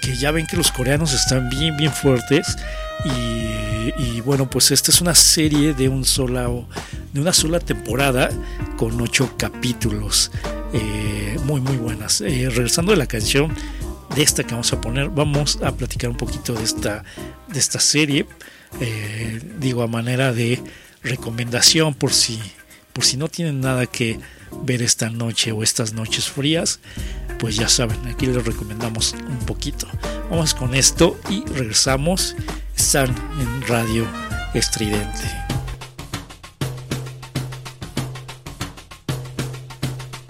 que 0.02 0.16
ya 0.18 0.32
ven 0.32 0.48
que 0.48 0.58
los 0.58 0.72
coreanos 0.72 1.14
están 1.14 1.50
bien 1.50 1.78
bien 1.78 1.94
fuertes 1.94 2.58
y, 3.06 4.22
bueno 4.22 4.50
pues 4.50 4.72
esta 4.72 4.90
es 4.90 5.02
una 5.02 5.16
serie 5.16 5.74
de 5.74 5.90
un 5.90 6.06
solo 6.06 6.66
de 7.12 7.20
una 7.20 7.34
sola 7.34 7.60
temporada 7.60 8.30
con 8.78 9.00
ocho 9.02 9.36
capítulos 9.38 10.32
eh, 10.74 11.38
muy 11.44 11.60
muy 11.60 11.76
buenas 11.76 12.22
regresando 12.22 12.94
de 12.94 12.98
la 12.98 13.06
canción 13.06 13.54
de 14.16 14.22
esta 14.22 14.44
que 14.44 14.52
vamos 14.52 14.72
a 14.74 14.82
poner, 14.82 15.10
vamos 15.10 15.60
a 15.64 15.72
platicar 15.72 16.10
un 16.10 16.18
poquito 16.18 16.54
de 16.54 16.64
esta, 16.64 17.04
de 17.48 17.60
esta 17.60 17.80
serie, 17.80 18.28
eh, 18.80 19.42
digo 19.60 19.82
a 19.82 19.88
manera 19.88 20.34
de 20.34 20.62
recomendación 21.02 21.94
por 21.94 22.14
si, 22.14 22.40
por 22.94 23.04
si 23.04 23.18
no 23.18 23.28
tienen 23.28 23.62
nada 23.62 23.88
que 23.88 24.20
ver 24.64 24.82
esta 24.82 25.10
noche 25.10 25.52
o 25.52 25.64
estas 25.64 25.94
noches 25.94 26.30
frías, 26.30 26.80
pues 27.40 27.56
ya 27.56 27.68
saben, 27.68 28.06
aquí 28.08 28.28
les 28.28 28.46
recomendamos 28.46 29.14
un 29.14 29.40
poquito. 29.46 29.88
Vamos 30.30 30.54
con 30.54 30.76
esto 30.76 31.20
y 31.30 31.44
regresamos. 31.46 32.36
Están 32.76 33.10
en 33.40 33.62
Radio 33.68 34.08
Estridente. 34.54 35.28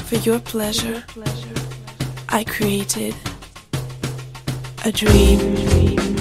For 0.06 0.18
your 0.18 0.40
pleasure, 0.40 1.04
I 2.30 2.44
created 2.44 3.16
a 4.86 4.92
dream. 4.92 6.13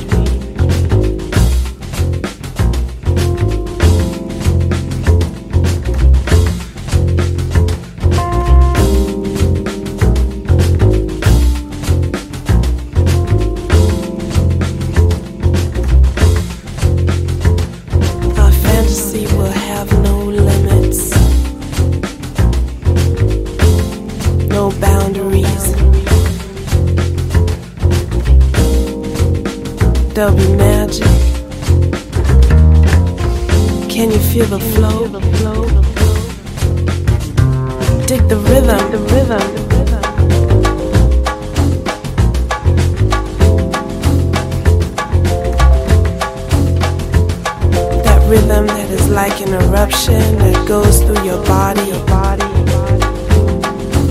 An 50.09 50.39
that 50.39 50.67
goes 50.67 51.03
through 51.03 51.25
your 51.25 51.45
body. 51.47 51.83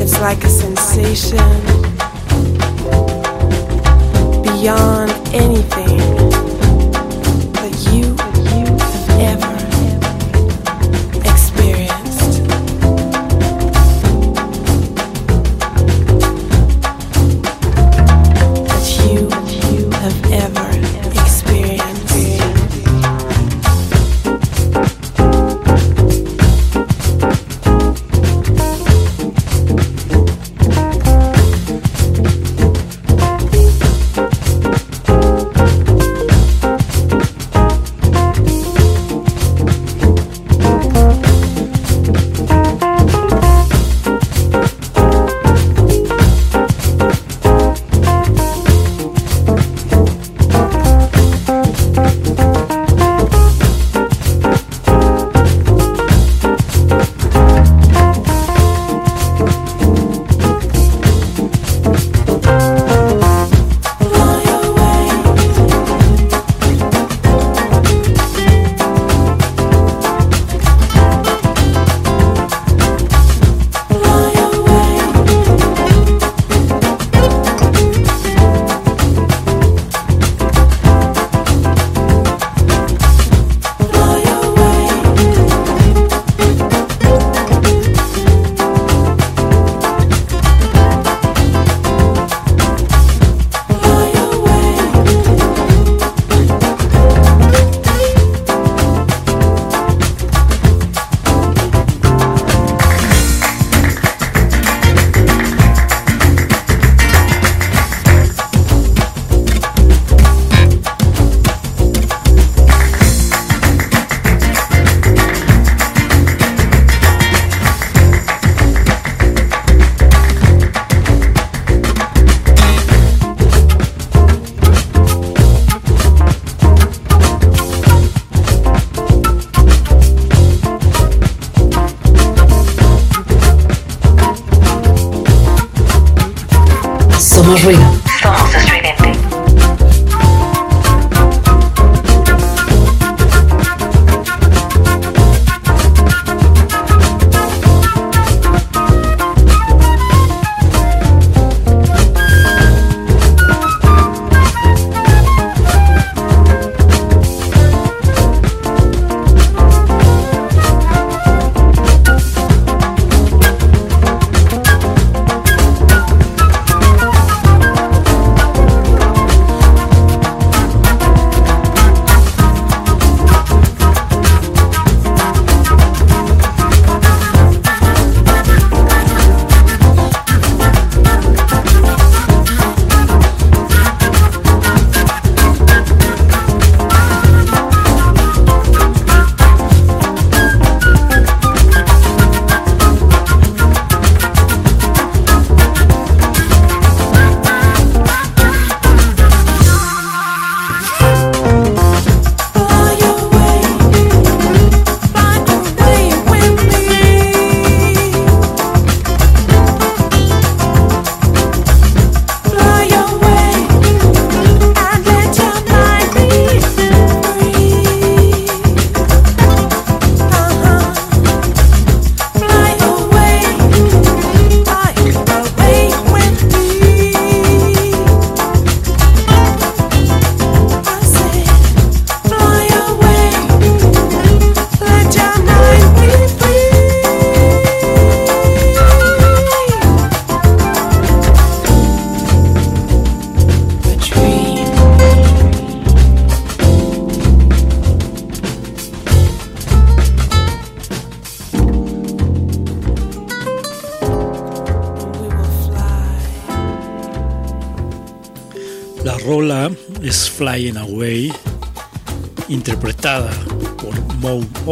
It's 0.02 0.20
like 0.20 0.44
a 0.44 0.50
sensation 0.50 1.38
beyond 4.44 5.01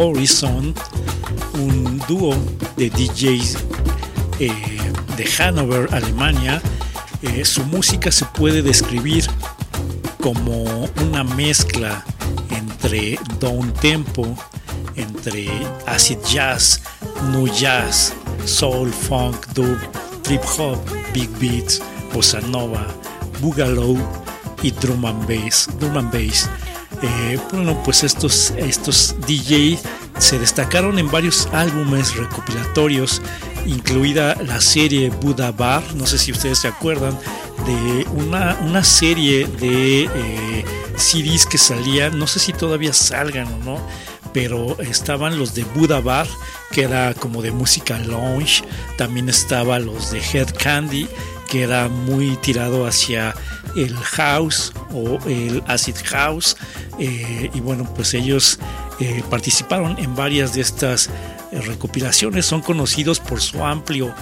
Horizon, 0.00 0.74
un 1.52 1.98
dúo 2.08 2.34
de 2.78 2.88
DJs 2.88 3.58
eh, 4.38 4.50
de 5.14 5.24
Hannover, 5.26 5.92
Alemania. 5.92 6.62
Eh, 7.20 7.44
su 7.44 7.62
música 7.64 8.10
se 8.10 8.24
puede 8.24 8.62
describir 8.62 9.26
como 10.22 10.88
una 11.06 11.22
mezcla 11.22 12.02
entre 12.48 13.18
down 13.38 13.70
tempo, 13.74 14.34
entre 14.96 15.46
acid 15.86 16.18
jazz, 16.24 16.80
nu 17.30 17.46
jazz, 17.46 18.14
soul, 18.46 18.90
funk, 18.90 19.48
dub, 19.52 19.76
trip 20.22 20.42
hop, 20.56 20.78
big 21.12 21.28
beats, 21.38 21.82
bossa 22.14 22.40
nova, 22.40 22.86
boogaloo 23.42 23.98
y 24.62 24.70
drum 24.70 25.04
and 25.04 25.26
bass. 25.28 25.68
Drum 25.78 25.98
and 25.98 26.10
bass. 26.10 26.48
Eh, 27.02 27.38
bueno, 27.50 27.80
pues 27.82 28.04
estos, 28.04 28.50
estos 28.50 29.16
DJ 29.26 29.78
se 30.18 30.38
destacaron 30.38 30.98
en 30.98 31.10
varios 31.10 31.48
álbumes 31.52 32.14
recopilatorios, 32.14 33.22
incluida 33.64 34.34
la 34.42 34.60
serie 34.60 35.08
Buddha 35.08 35.50
Bar, 35.50 35.82
no 35.94 36.06
sé 36.06 36.18
si 36.18 36.32
ustedes 36.32 36.58
se 36.58 36.68
acuerdan, 36.68 37.18
de 37.64 38.06
una, 38.14 38.58
una 38.66 38.84
serie 38.84 39.46
de 39.46 40.04
eh, 40.04 40.64
CDs 40.96 41.46
que 41.46 41.56
salían, 41.56 42.18
no 42.18 42.26
sé 42.26 42.38
si 42.38 42.52
todavía 42.52 42.92
salgan 42.92 43.46
o 43.46 43.64
no, 43.64 43.78
pero 44.34 44.78
estaban 44.80 45.38
los 45.38 45.54
de 45.54 45.64
Buddha 45.64 46.00
Bar, 46.00 46.26
que 46.70 46.82
era 46.82 47.14
como 47.14 47.40
de 47.40 47.50
música 47.50 47.98
lounge, 47.98 48.62
también 48.96 49.28
estaban 49.28 49.86
los 49.86 50.10
de 50.10 50.20
Head 50.20 50.54
Candy, 50.56 51.08
que 51.50 51.64
era 51.64 51.88
muy 51.88 52.36
tirado 52.36 52.86
hacia 52.86 53.34
el 53.76 53.94
house 53.96 54.72
o 54.94 55.18
el 55.28 55.62
acid 55.66 55.96
house 56.04 56.56
eh, 56.98 57.50
y 57.52 57.60
bueno 57.60 57.92
pues 57.94 58.14
ellos 58.14 58.58
eh, 59.00 59.22
participaron 59.28 59.98
en 59.98 60.14
varias 60.14 60.54
de 60.54 60.60
estas 60.60 61.10
eh, 61.52 61.60
recopilaciones. 61.60 62.46
Son 62.46 62.62
conocidos 62.62 63.18
por 63.18 63.40
su 63.40 63.64
amplio 63.64 64.14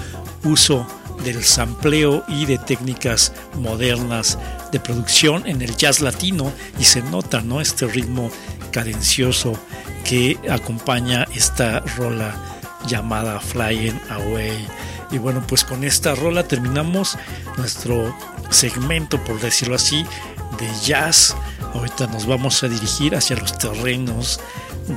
uso 0.42 0.86
del 1.22 1.44
sampleo 1.44 2.24
y 2.28 2.46
de 2.46 2.58
técnicas 2.58 3.32
modernas 3.56 4.38
de 4.72 4.80
producción 4.80 5.46
en 5.46 5.60
el 5.60 5.76
jazz 5.76 6.00
latino 6.00 6.52
y 6.78 6.84
se 6.84 7.02
nota 7.02 7.42
no 7.42 7.60
este 7.60 7.86
ritmo 7.86 8.30
cadencioso 8.70 9.52
que 10.04 10.38
acompaña 10.48 11.26
esta 11.34 11.80
rola 11.80 12.34
llamada 12.86 13.40
Flying 13.40 14.00
Away 14.10 14.66
y 15.10 15.18
bueno, 15.18 15.42
pues 15.46 15.64
con 15.64 15.84
esta 15.84 16.14
rola 16.14 16.46
terminamos 16.46 17.16
nuestro 17.56 18.14
segmento, 18.50 19.22
por 19.24 19.40
decirlo 19.40 19.74
así, 19.76 20.04
de 20.58 20.68
jazz. 20.84 21.36
Ahorita 21.74 22.06
nos 22.08 22.26
vamos 22.26 22.62
a 22.62 22.68
dirigir 22.68 23.14
hacia 23.14 23.36
los 23.36 23.56
terrenos 23.58 24.40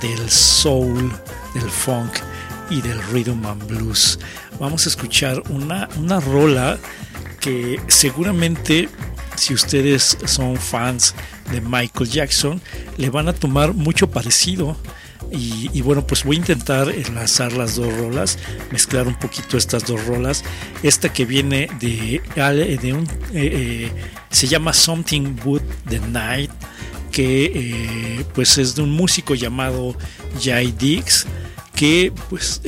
del 0.02 0.30
soul, 0.30 1.12
del 1.54 1.69
funk 1.69 2.19
y 2.69 2.82
del 2.82 3.02
rhythm 3.12 3.45
and 3.45 3.65
blues. 3.67 4.19
Vamos 4.60 4.86
a 4.86 4.89
escuchar 4.89 5.41
una, 5.50 5.89
una 5.97 6.19
rola 6.19 6.78
que 7.39 7.82
seguramente 7.88 8.89
si 9.36 9.54
ustedes 9.54 10.17
son 10.26 10.58
fans 10.58 11.15
de 11.52 11.62
Michael 11.62 12.10
Jackson, 12.10 12.62
le 12.97 13.10
van 13.10 13.28
a 13.28 13.34
tomar 13.34 13.74
mucho 13.74 14.10
parecido 14.10 14.78
y, 15.32 15.82
bueno, 15.82 16.06
pues 16.06 16.24
voy 16.24 16.36
a 16.36 16.39
intentar 16.39 16.89
enlazar 16.89 17.54
las 17.54 17.76
dos 17.76 17.94
rolas, 17.98 18.38
mezclar 18.72 19.08
un 19.08 19.17
poquito 19.17 19.58
estas 19.58 19.86
dos 19.86 20.06
rolas. 20.06 20.44
Esta 20.84 21.12
que 21.12 21.26
viene 21.26 21.70
de, 21.80 22.22
de 22.82 22.94
un. 22.94 23.06
Eh, 23.34 23.34
eh, 23.34 23.91
se 24.30 24.48
llama 24.48 24.74
Something 24.74 25.38
Wood 25.46 25.62
the 25.89 26.00
Night, 26.00 26.52
que 27.12 27.46
eh, 27.46 28.26
pues 28.34 28.58
es 28.58 28.76
de 28.76 28.82
un 28.82 28.91
músico 28.91 29.36
llamado 29.36 29.96
Jay 30.41 30.74
Diggs, 30.78 31.26
que 31.76 32.12
pues 32.30 32.62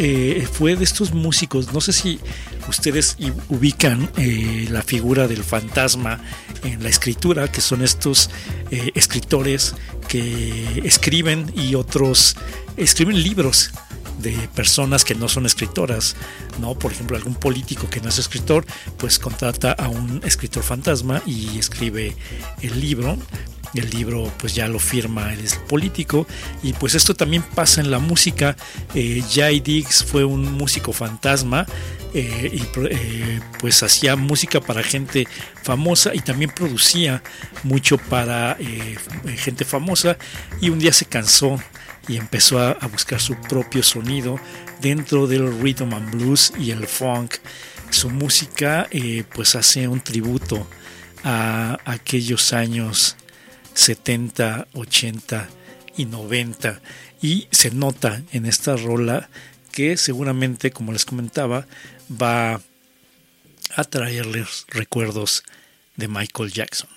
fue 0.51 0.75
de 0.75 0.83
estos 0.83 1.13
músicos. 1.13 1.73
No 1.73 1.81
sé 1.81 1.91
si 1.91 2.19
ustedes 2.67 3.17
ubican 3.49 4.09
eh, 4.17 4.67
la 4.69 4.81
figura 4.81 5.27
del 5.27 5.43
fantasma 5.43 6.19
en 6.63 6.83
la 6.83 6.89
escritura, 6.89 7.51
que 7.51 7.61
son 7.61 7.81
estos 7.83 8.29
eh, 8.71 8.91
escritores 8.95 9.75
que 10.07 10.81
escriben 10.83 11.51
y 11.55 11.75
otros 11.75 12.35
escriben 12.77 13.21
libros 13.21 13.71
de 14.19 14.31
personas 14.55 15.03
que 15.03 15.15
no 15.15 15.27
son 15.27 15.45
escritoras, 15.45 16.15
¿no? 16.59 16.75
Por 16.75 16.91
ejemplo, 16.91 17.17
algún 17.17 17.35
político 17.35 17.89
que 17.89 17.99
no 17.99 18.09
es 18.09 18.19
escritor, 18.19 18.65
pues 18.97 19.19
contrata 19.19 19.71
a 19.73 19.89
un 19.89 20.21
escritor 20.23 20.63
fantasma 20.63 21.21
y 21.25 21.57
escribe 21.59 22.15
el 22.61 22.79
libro 22.79 23.17
el 23.79 23.89
libro 23.89 24.31
pues 24.37 24.53
ya 24.53 24.67
lo 24.67 24.79
firma 24.79 25.33
el 25.33 25.43
político 25.67 26.27
y 26.61 26.73
pues 26.73 26.95
esto 26.95 27.15
también 27.15 27.43
pasa 27.43 27.81
en 27.81 27.91
la 27.91 27.99
música. 27.99 28.55
Eh, 28.93 29.23
Jay 29.29 29.59
Diggs 29.59 30.03
fue 30.03 30.23
un 30.23 30.51
músico 30.53 30.93
fantasma 30.93 31.65
eh, 32.13 32.51
y 32.53 32.63
eh, 32.89 33.39
pues 33.59 33.81
hacía 33.83 34.15
música 34.15 34.61
para 34.61 34.83
gente 34.83 35.27
famosa 35.63 36.13
y 36.13 36.19
también 36.19 36.51
producía 36.51 37.23
mucho 37.63 37.97
para 37.97 38.57
gente 39.37 39.65
famosa 39.65 40.17
y 40.61 40.69
un 40.69 40.79
día 40.79 40.93
se 40.93 41.05
cansó 41.05 41.59
y 42.07 42.17
empezó 42.17 42.59
a, 42.59 42.71
a 42.71 42.87
buscar 42.87 43.19
su 43.19 43.35
propio 43.35 43.81
sonido 43.81 44.39
dentro 44.81 45.25
del 45.25 45.61
rhythm 45.61 45.93
and 45.93 46.11
blues 46.11 46.53
y 46.59 46.71
el 46.71 46.85
funk. 46.85 47.35
Su 47.89 48.09
música 48.09 48.87
pues 49.33 49.55
hace 49.55 49.87
un 49.87 50.01
tributo 50.01 50.67
a 51.23 51.77
aquellos 51.85 52.51
años 52.51 53.15
70, 53.73 54.67
80 54.73 55.49
y 55.97 56.05
90. 56.05 56.81
Y 57.21 57.47
se 57.51 57.71
nota 57.71 58.21
en 58.31 58.45
esta 58.45 58.75
rola 58.75 59.29
que 59.71 59.97
seguramente, 59.97 60.71
como 60.71 60.91
les 60.91 61.05
comentaba, 61.05 61.65
va 62.09 62.61
a 63.75 63.83
traerles 63.85 64.65
recuerdos 64.69 65.43
de 65.95 66.07
Michael 66.07 66.51
Jackson. 66.51 66.89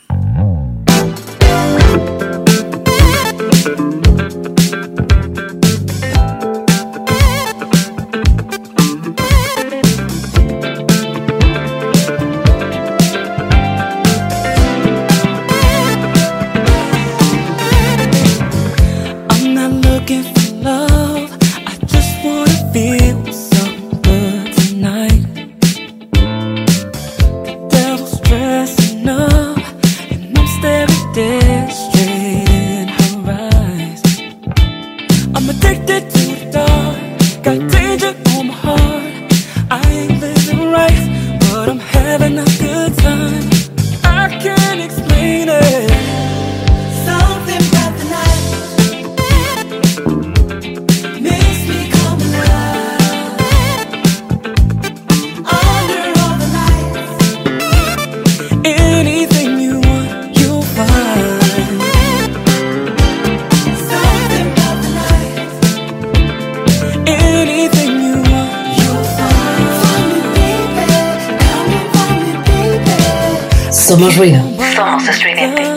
Ruido. 74.16 74.40
Somos 74.74 75.06
estudiantes. 75.08 75.75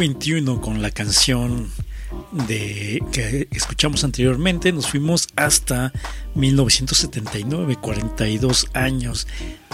21 0.00 0.62
con 0.62 0.80
la 0.80 0.90
canción 0.90 1.68
de, 2.32 3.04
que 3.12 3.48
escuchamos 3.50 4.02
anteriormente, 4.02 4.72
nos 4.72 4.88
fuimos 4.88 5.28
hasta 5.36 5.92
1979, 6.34 7.76
42 7.76 8.68
años 8.72 9.26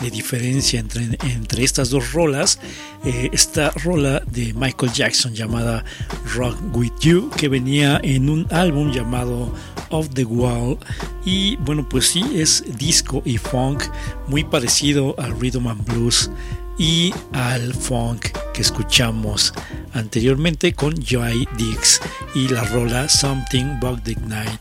de 0.02 0.10
diferencia 0.10 0.80
entre, 0.80 1.16
entre 1.22 1.62
estas 1.62 1.90
dos 1.90 2.12
rolas. 2.12 2.58
Eh, 3.04 3.30
esta 3.32 3.70
rola 3.70 4.20
de 4.26 4.52
Michael 4.54 4.92
Jackson 4.92 5.32
llamada 5.32 5.84
Rock 6.34 6.58
With 6.74 6.90
You, 7.02 7.30
que 7.36 7.48
venía 7.48 8.00
en 8.02 8.28
un 8.28 8.48
álbum 8.50 8.90
llamado 8.90 9.54
Off 9.90 10.08
the 10.12 10.24
Wall. 10.24 10.76
Y 11.24 11.54
bueno, 11.58 11.88
pues 11.88 12.08
sí, 12.08 12.24
es 12.34 12.64
disco 12.76 13.22
y 13.24 13.38
funk 13.38 13.84
muy 14.26 14.42
parecido 14.42 15.14
al 15.20 15.38
rhythm 15.38 15.68
and 15.68 15.84
blues 15.84 16.32
y 16.78 17.12
al 17.32 17.74
funk 17.74 18.26
que 18.52 18.62
escuchamos 18.62 19.54
anteriormente 19.92 20.74
con 20.74 20.94
Joy 21.02 21.48
Dix 21.56 22.00
y 22.34 22.48
la 22.48 22.64
rola 22.64 23.08
Something 23.08 23.64
About 23.80 24.02
the 24.02 24.16
Night. 24.26 24.60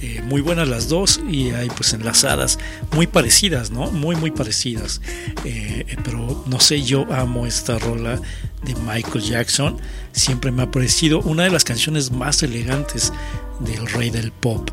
Eh, 0.00 0.22
muy 0.24 0.40
buenas 0.40 0.68
las 0.68 0.88
dos 0.88 1.20
y 1.30 1.50
hay 1.50 1.68
pues 1.68 1.92
enlazadas 1.92 2.58
muy 2.92 3.06
parecidas, 3.06 3.70
¿no? 3.70 3.90
Muy 3.90 4.16
muy 4.16 4.30
parecidas. 4.30 5.00
Eh, 5.44 5.84
eh, 5.88 5.96
pero 6.02 6.44
no 6.46 6.60
sé, 6.60 6.82
yo 6.82 7.06
amo 7.12 7.46
esta 7.46 7.78
rola 7.78 8.20
de 8.62 8.74
Michael 8.86 9.24
Jackson. 9.24 9.78
Siempre 10.12 10.50
me 10.50 10.62
ha 10.62 10.70
parecido 10.70 11.20
una 11.20 11.44
de 11.44 11.50
las 11.50 11.64
canciones 11.64 12.10
más 12.10 12.42
elegantes 12.42 13.12
del 13.60 13.86
rey 13.86 14.10
del 14.10 14.32
pop. 14.32 14.70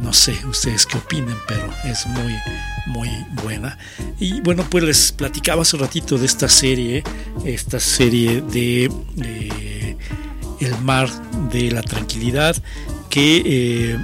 No 0.00 0.12
sé 0.12 0.34
ustedes 0.46 0.86
qué 0.86 0.96
opinen, 0.96 1.36
pero 1.46 1.68
es 1.84 2.06
muy, 2.06 2.34
muy 2.86 3.10
buena. 3.42 3.76
Y 4.18 4.40
bueno, 4.40 4.64
pues 4.70 4.84
les 4.84 5.12
platicaba 5.12 5.62
hace 5.62 5.76
ratito 5.76 6.16
de 6.16 6.24
esta 6.24 6.48
serie, 6.48 7.02
esta 7.44 7.80
serie 7.80 8.40
de 8.40 8.90
El 10.60 10.78
mar 10.82 11.10
de 11.50 11.70
la 11.70 11.82
tranquilidad, 11.82 12.56
que 13.10 13.98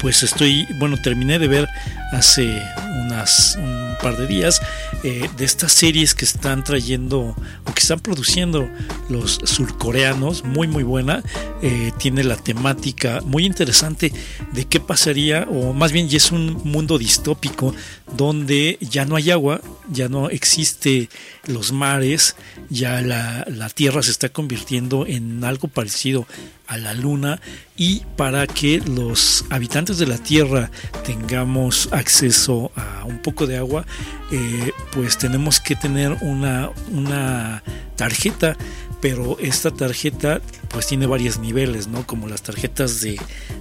pues 0.00 0.22
estoy, 0.22 0.66
bueno, 0.76 0.96
terminé 0.96 1.38
de 1.38 1.48
ver 1.48 1.68
hace 2.12 2.62
unas, 3.04 3.56
un 3.60 3.96
par 4.00 4.16
de 4.16 4.26
días 4.26 4.60
eh, 5.02 5.28
de 5.36 5.44
estas 5.44 5.72
series 5.72 6.14
que 6.14 6.24
están 6.24 6.64
trayendo 6.64 7.36
o 7.64 7.74
que 7.74 7.80
están 7.80 8.00
produciendo 8.00 8.68
los 9.08 9.40
surcoreanos, 9.44 10.44
muy 10.44 10.68
muy 10.68 10.82
buena, 10.82 11.22
eh, 11.62 11.92
tiene 11.98 12.24
la 12.24 12.36
temática 12.36 13.20
muy 13.24 13.44
interesante 13.44 14.12
de 14.52 14.64
qué 14.66 14.80
pasaría, 14.80 15.46
o 15.50 15.72
más 15.72 15.92
bien 15.92 16.08
ya 16.08 16.16
es 16.16 16.32
un 16.32 16.60
mundo 16.64 16.98
distópico 16.98 17.74
donde 18.16 18.78
ya 18.80 19.04
no 19.04 19.16
hay 19.16 19.30
agua, 19.30 19.60
ya 19.90 20.08
no 20.08 20.30
existe 20.30 21.08
los 21.46 21.72
mares, 21.72 22.36
ya 22.70 23.00
la, 23.02 23.44
la 23.48 23.68
tierra 23.68 24.02
se 24.02 24.10
está 24.10 24.28
convirtiendo 24.28 25.06
en 25.06 25.44
algo 25.44 25.68
parecido 25.68 26.26
a 26.66 26.76
la 26.76 26.94
luna. 26.94 27.40
Y 27.76 28.02
para 28.16 28.46
que 28.46 28.80
los 28.80 29.44
habitantes 29.50 29.98
de 29.98 30.06
la 30.06 30.18
tierra 30.18 30.70
tengamos 31.04 31.88
acceso 31.92 32.72
a 32.74 33.04
un 33.04 33.18
poco 33.22 33.46
de 33.46 33.56
agua 33.56 33.86
eh, 34.30 34.72
pues 34.92 35.16
tenemos 35.16 35.58
que 35.58 35.74
tener 35.74 36.12
una, 36.20 36.70
una 36.92 37.62
tarjeta 37.96 38.56
pero 39.00 39.38
esta 39.40 39.70
tarjeta 39.70 40.40
pues 40.68 40.86
tiene 40.86 41.06
varios 41.06 41.38
niveles, 41.38 41.88
¿no? 41.88 42.06
Como 42.06 42.28
las 42.28 42.42
tarjetas 42.42 43.00
de, 43.00 43.20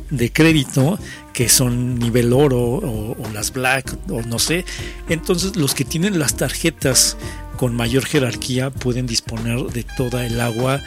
de 0.09 0.31
crédito 0.31 0.99
que 1.33 1.49
son 1.49 1.99
nivel 1.99 2.33
oro 2.33 2.59
o, 2.59 3.11
o, 3.11 3.29
las 3.33 3.53
black 3.53 3.95
o 4.09 4.21
no 4.21 4.39
sé. 4.39 4.65
Entonces 5.09 5.55
los 5.55 5.75
que 5.75 5.85
tienen 5.85 6.19
las 6.19 6.35
tarjetas 6.35 7.17
con 7.57 7.75
mayor 7.75 8.05
jerarquía 8.05 8.69
pueden 8.69 9.07
disponer 9.07 9.59
de 9.65 9.83
toda 9.83 10.25
el 10.25 10.39
agua 10.39 10.81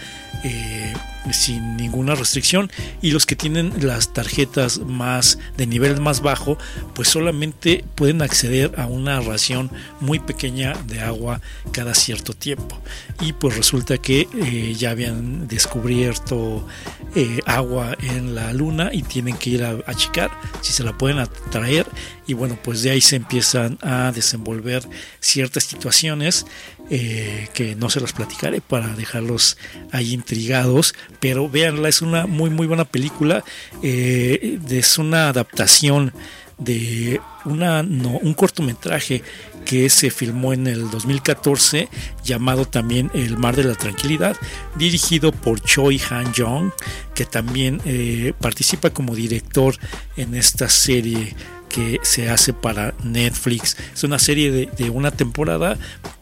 eh, 0.44 0.94
sin 1.32 1.76
ninguna 1.76 2.14
restricción. 2.14 2.70
Y 3.02 3.10
los 3.10 3.26
que 3.26 3.36
tienen 3.36 3.86
las 3.86 4.12
tarjetas 4.12 4.78
más 4.78 5.38
de 5.56 5.66
nivel 5.66 6.00
más 6.00 6.22
bajo 6.22 6.56
pues 6.94 7.08
solamente 7.08 7.84
pueden 7.94 8.22
acceder 8.22 8.72
a 8.78 8.86
una 8.86 9.20
ración 9.20 9.70
muy 10.00 10.18
pequeña 10.18 10.74
de 10.86 11.00
agua 11.00 11.40
cada 11.72 11.94
cierto 11.94 12.32
tiempo. 12.32 12.80
Y 13.20 13.32
pues 13.34 13.56
resulta 13.56 13.98
que 13.98 14.28
eh, 14.32 14.74
ya 14.74 14.90
habían 14.90 15.48
descubierto 15.48 16.66
eh, 17.14 17.40
agua 17.46 17.96
en 18.00 18.34
la 18.34 18.52
luna 18.52 18.90
y 18.92 19.02
tienen 19.02 19.36
que 19.36 19.50
ir 19.50 19.64
a 19.64 19.78
achicar 19.86 20.30
si 20.62 20.72
se 20.72 20.84
la 20.84 20.96
pueden 20.96 21.18
atraer 21.18 21.86
y 22.30 22.34
bueno 22.34 22.56
pues 22.62 22.82
de 22.82 22.90
ahí 22.90 23.00
se 23.00 23.16
empiezan 23.16 23.76
a 23.82 24.12
desenvolver 24.12 24.84
ciertas 25.18 25.64
situaciones 25.64 26.46
eh, 26.88 27.48
que 27.54 27.74
no 27.74 27.90
se 27.90 28.00
las 28.00 28.12
platicaré 28.12 28.60
para 28.60 28.94
dejarlos 28.94 29.56
ahí 29.90 30.12
intrigados 30.12 30.94
pero 31.18 31.48
véanla 31.48 31.88
es 31.88 32.02
una 32.02 32.26
muy 32.26 32.48
muy 32.48 32.68
buena 32.68 32.84
película 32.84 33.42
eh, 33.82 34.60
es 34.70 34.98
una 34.98 35.28
adaptación 35.28 36.12
de 36.56 37.20
una, 37.46 37.80
un 37.80 38.34
cortometraje 38.34 39.22
que 39.64 39.88
se 39.88 40.10
filmó 40.10 40.52
en 40.52 40.66
el 40.66 40.90
2014 40.90 41.88
llamado 42.22 42.66
también 42.66 43.10
El 43.14 43.38
Mar 43.38 43.56
de 43.56 43.64
la 43.64 43.74
Tranquilidad, 43.74 44.36
dirigido 44.76 45.32
por 45.32 45.60
Choi 45.60 46.00
Han 46.10 46.32
Jong, 46.34 46.70
que 47.14 47.24
también 47.24 47.80
eh, 47.86 48.34
participa 48.38 48.90
como 48.90 49.14
director 49.14 49.74
en 50.16 50.34
esta 50.34 50.68
serie 50.68 51.34
que 51.70 52.00
se 52.02 52.28
hace 52.28 52.52
para 52.52 52.94
Netflix. 53.02 53.76
Es 53.94 54.04
una 54.04 54.18
serie 54.18 54.50
de, 54.50 54.90
una 54.90 55.10
temporada 55.10 55.78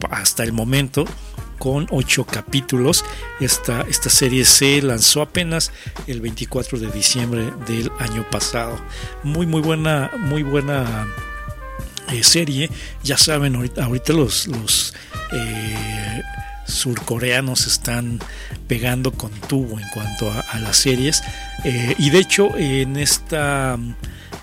hasta 0.09 0.43
el 0.43 0.53
momento 0.53 1.05
con 1.57 1.87
ocho 1.89 2.25
capítulos. 2.25 3.03
Esta, 3.41 3.81
esta 3.81 4.09
serie 4.09 4.45
se 4.45 4.81
lanzó 4.81 5.21
apenas 5.21 5.73
el 6.07 6.21
24 6.21 6.79
de 6.79 6.91
diciembre 6.91 7.51
del 7.67 7.91
año 7.99 8.25
pasado. 8.29 8.79
Muy, 9.23 9.45
muy 9.45 9.61
buena, 9.61 10.11
muy 10.17 10.43
buena 10.43 11.07
eh, 12.11 12.23
serie. 12.23 12.69
Ya 13.03 13.17
saben, 13.17 13.55
ahorita, 13.55 14.13
los, 14.13 14.93
eh, 15.33 16.21
surcoreanos 16.65 17.65
están 17.65 18.19
pegando 18.67 19.11
con 19.11 19.31
tubo 19.31 19.79
en 19.79 19.87
cuanto 19.89 20.31
a, 20.31 20.39
a 20.39 20.59
las 20.59 20.77
series. 20.77 21.23
Eh, 21.65 21.95
y 21.97 22.11
de 22.11 22.19
hecho, 22.19 22.55
en 22.55 22.95
esta 22.97 23.77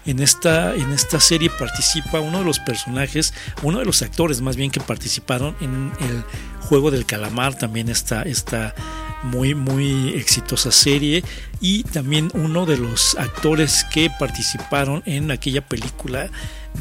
en 0.07 0.21
esta, 0.21 0.75
en 0.75 0.93
esta 0.93 1.21
serie 1.21 1.51
participa 1.51 2.21
uno 2.21 2.39
de 2.39 2.45
los 2.45 2.59
personajes, 2.61 3.35
uno 3.63 3.81
de 3.81 3.85
los 3.85 4.03
actores 4.03 4.41
más 4.41 4.57
bien 4.57 4.71
que 4.71 4.81
participaron 4.81 5.57
en 5.61 5.93
el 6.01 6.25
juego 6.61 6.91
del 6.91 7.07
calamar, 7.07 7.57
también 7.57 7.89
está 7.89 8.23
esta 8.23 8.75
muy 9.23 9.55
muy 9.55 10.11
exitosa 10.11 10.71
serie 10.71 11.25
y 11.61 11.83
también 11.85 12.31
uno 12.35 12.67
de 12.67 12.77
los 12.77 13.17
actores 13.17 13.85
que 13.93 14.11
participaron 14.11 15.03
en 15.07 15.31
aquella 15.31 15.63
película 15.63 16.31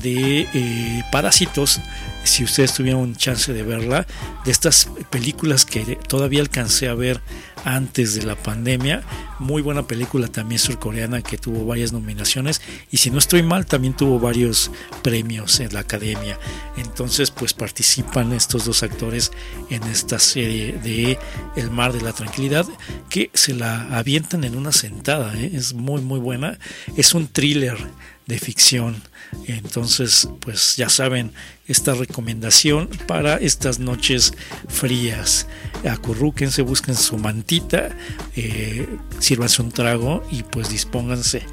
de 0.02 0.48
eh, 0.54 1.04
Parásitos, 1.12 1.82
si 2.24 2.43
ustedes 2.43 2.74
tuvieron 2.74 3.16
chance 3.16 3.54
de 3.54 3.64
verla, 3.64 4.08
de 4.46 4.52
estas 4.52 4.89
películas 5.10 5.66
que 5.66 5.98
todavía 6.08 6.41
alcancé 6.41 6.89
a 6.89 6.96
ver 6.96 7.22
antes 7.64 8.16
de 8.16 8.24
la 8.24 8.36
pandemia, 8.36 9.04
muy 9.39 9.62
buena 9.62 9.88
película 9.88 10.28
también 10.28 10.60
surcoreana 10.60 11.22
que 11.22 11.38
tuvo 11.38 11.66
varias 11.66 11.93
nominaciones 11.93 12.62
y 12.91 12.98
si 12.98 13.12
no 13.12 13.20
estoy 13.20 13.43
mal 13.43 13.66
también 13.66 13.96
tuvo 13.96 14.20
varios 14.20 14.72
premios 15.02 15.60
en 15.60 15.74
la 15.74 15.82
academia. 15.82 16.39
Entonces 16.78 17.32
pues 17.32 17.54
participan 17.54 18.34
estos 18.34 18.66
dos 18.66 18.84
actores 18.84 19.32
en 19.70 19.84
esta 19.84 20.20
serie 20.20 20.74
de 20.74 21.18
El 21.56 21.72
mar 21.72 21.93
de 21.93 22.02
la 22.02 22.14
tranquilidad 22.14 22.66
que 23.10 23.30
se 23.34 23.54
la 23.54 23.98
avientan 23.98 24.43
en 24.43 24.56
una 24.56 24.72
sentada. 24.72 25.36
¿eh? 25.36 25.52
Es 25.54 25.74
muy 25.74 26.02
muy 26.02 26.20
buena. 26.20 26.58
Es 26.98 27.14
un 27.14 27.28
thriller 27.28 27.78
de 28.26 28.39
ficción. 28.39 29.02
Entonces, 29.47 30.27
pues 30.39 30.75
ya 30.75 30.89
saben, 30.89 31.31
esta 31.67 31.93
recomendación 31.93 32.89
para 33.07 33.38
estas 33.38 33.79
noches 33.79 34.33
frías. 34.67 35.47
Acurrúquense, 35.89 36.61
busquen 36.61 36.95
su 36.95 37.17
mantita, 37.17 37.89
eh, 38.36 38.88
sírvanse 39.19 39.61
un 39.61 39.71
trago 39.71 40.23
y 40.31 40.43
pues 40.43 40.69
dispónganse 40.69 41.43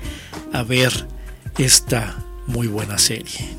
a 0.53 0.63
ver 0.63 0.93
esta 1.59 2.25
muy 2.47 2.67
buena 2.67 2.99
serie. 2.99 3.57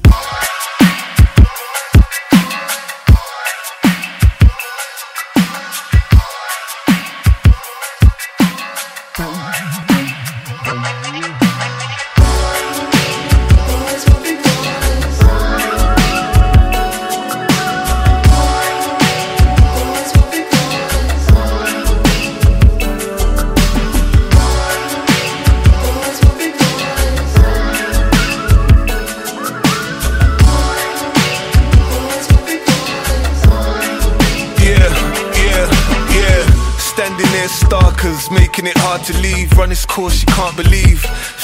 Starkers, 38.03 38.31
making 38.31 38.67
it 38.67 38.77
hard 38.77 39.01
to 39.03 39.13
leave. 39.19 39.51
Run 39.57 39.71
its 39.71 39.85
course, 39.85 40.21
you 40.21 40.27
can't 40.33 40.55
believe. 40.55 40.99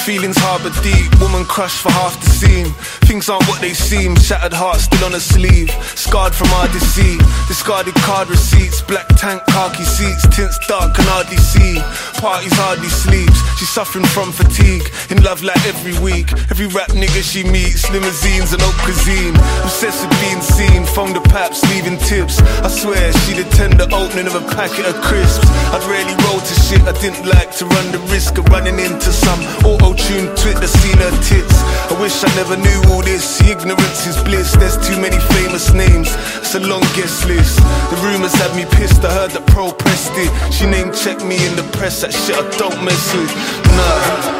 Feelings 0.06 0.36
harbor 0.38 0.70
deep, 0.82 1.08
woman 1.20 1.44
crushed 1.44 1.82
for 1.82 1.90
half 1.90 2.18
the 2.20 2.30
scene. 2.30 2.72
Things 3.08 3.28
aren't 3.28 3.46
what 3.48 3.60
they 3.60 3.74
seem, 3.74 4.16
shattered 4.16 4.52
heart 4.52 4.78
still 4.78 5.04
on 5.04 5.12
her 5.12 5.20
sleeve. 5.20 5.70
Scarred 5.96 6.34
from 6.34 6.48
our 6.58 6.68
deceit, 6.68 7.20
discarded 7.48 7.94
card 8.06 8.28
receipts. 8.28 8.82
Black 8.82 9.06
tank, 9.16 9.42
khaki 9.46 9.84
seats, 9.84 10.26
tints 10.34 10.58
dark 10.66 10.96
and 10.98 11.06
hardly 11.08 11.36
see. 11.36 11.80
Parties 12.20 12.52
hardly 12.54 12.88
sleeps, 12.88 13.38
she's 13.58 13.68
suffering 13.68 14.06
from 14.06 14.32
fatigue. 14.32 14.84
In 15.10 15.22
love 15.22 15.42
like 15.42 15.62
every 15.66 15.96
week, 16.00 16.32
every 16.50 16.66
rap 16.66 16.90
nigga 16.90 17.22
she 17.22 17.44
meets. 17.44 17.90
Limousines 17.90 18.52
and 18.52 18.62
haute 18.62 18.80
cuisine, 18.84 19.36
obsessed 19.64 20.00
with 20.04 20.16
being 20.20 20.42
seen. 20.42 20.84
Phone 20.84 21.12
the 21.12 21.20
paps, 21.20 21.62
leaving 21.70 21.98
tips. 21.98 22.40
I 22.64 22.68
swear 22.68 23.12
attend 23.40 23.80
the 23.80 23.88
opening 23.94 24.26
of 24.26 24.34
a 24.36 24.44
packet 24.52 24.84
of 24.84 24.94
crisps. 25.00 25.48
I'd 25.72 25.84
rarely 25.88 26.14
roll 26.28 26.40
to 26.40 26.49
shit, 26.54 26.82
I 26.82 26.92
didn't 27.00 27.26
like 27.26 27.50
to 27.58 27.66
run 27.66 27.92
the 27.92 27.98
risk 28.10 28.38
of 28.38 28.46
running 28.48 28.78
into 28.78 29.12
some 29.12 29.40
auto-tuned 29.64 30.36
twit 30.36 30.56
that 30.58 30.68
seen 30.68 30.98
her 30.98 31.14
tits. 31.22 31.56
I 31.90 31.94
wish 32.00 32.16
I 32.24 32.30
never 32.34 32.56
knew 32.56 32.80
all 32.90 33.02
this, 33.02 33.40
ignorance 33.42 34.06
is 34.06 34.16
bliss. 34.22 34.52
There's 34.56 34.78
too 34.78 34.98
many 35.00 35.18
famous 35.36 35.72
names, 35.72 36.08
it's 36.40 36.54
a 36.54 36.60
long 36.60 36.82
guest 36.96 37.26
list. 37.26 37.56
The 37.90 37.98
rumors 38.02 38.34
had 38.34 38.54
me 38.56 38.64
pissed, 38.76 39.04
I 39.04 39.12
heard 39.12 39.30
that 39.32 39.46
pro 39.46 39.72
pressed 39.72 40.12
it. 40.14 40.30
She 40.52 40.66
name 40.66 40.92
checked 40.92 41.24
me 41.24 41.36
in 41.46 41.56
the 41.56 41.66
press, 41.76 42.00
that 42.02 42.12
shit 42.12 42.36
I 42.36 42.44
don't 42.56 42.78
mess 42.84 43.04
with. 43.14 43.32
Nah. 43.76 44.39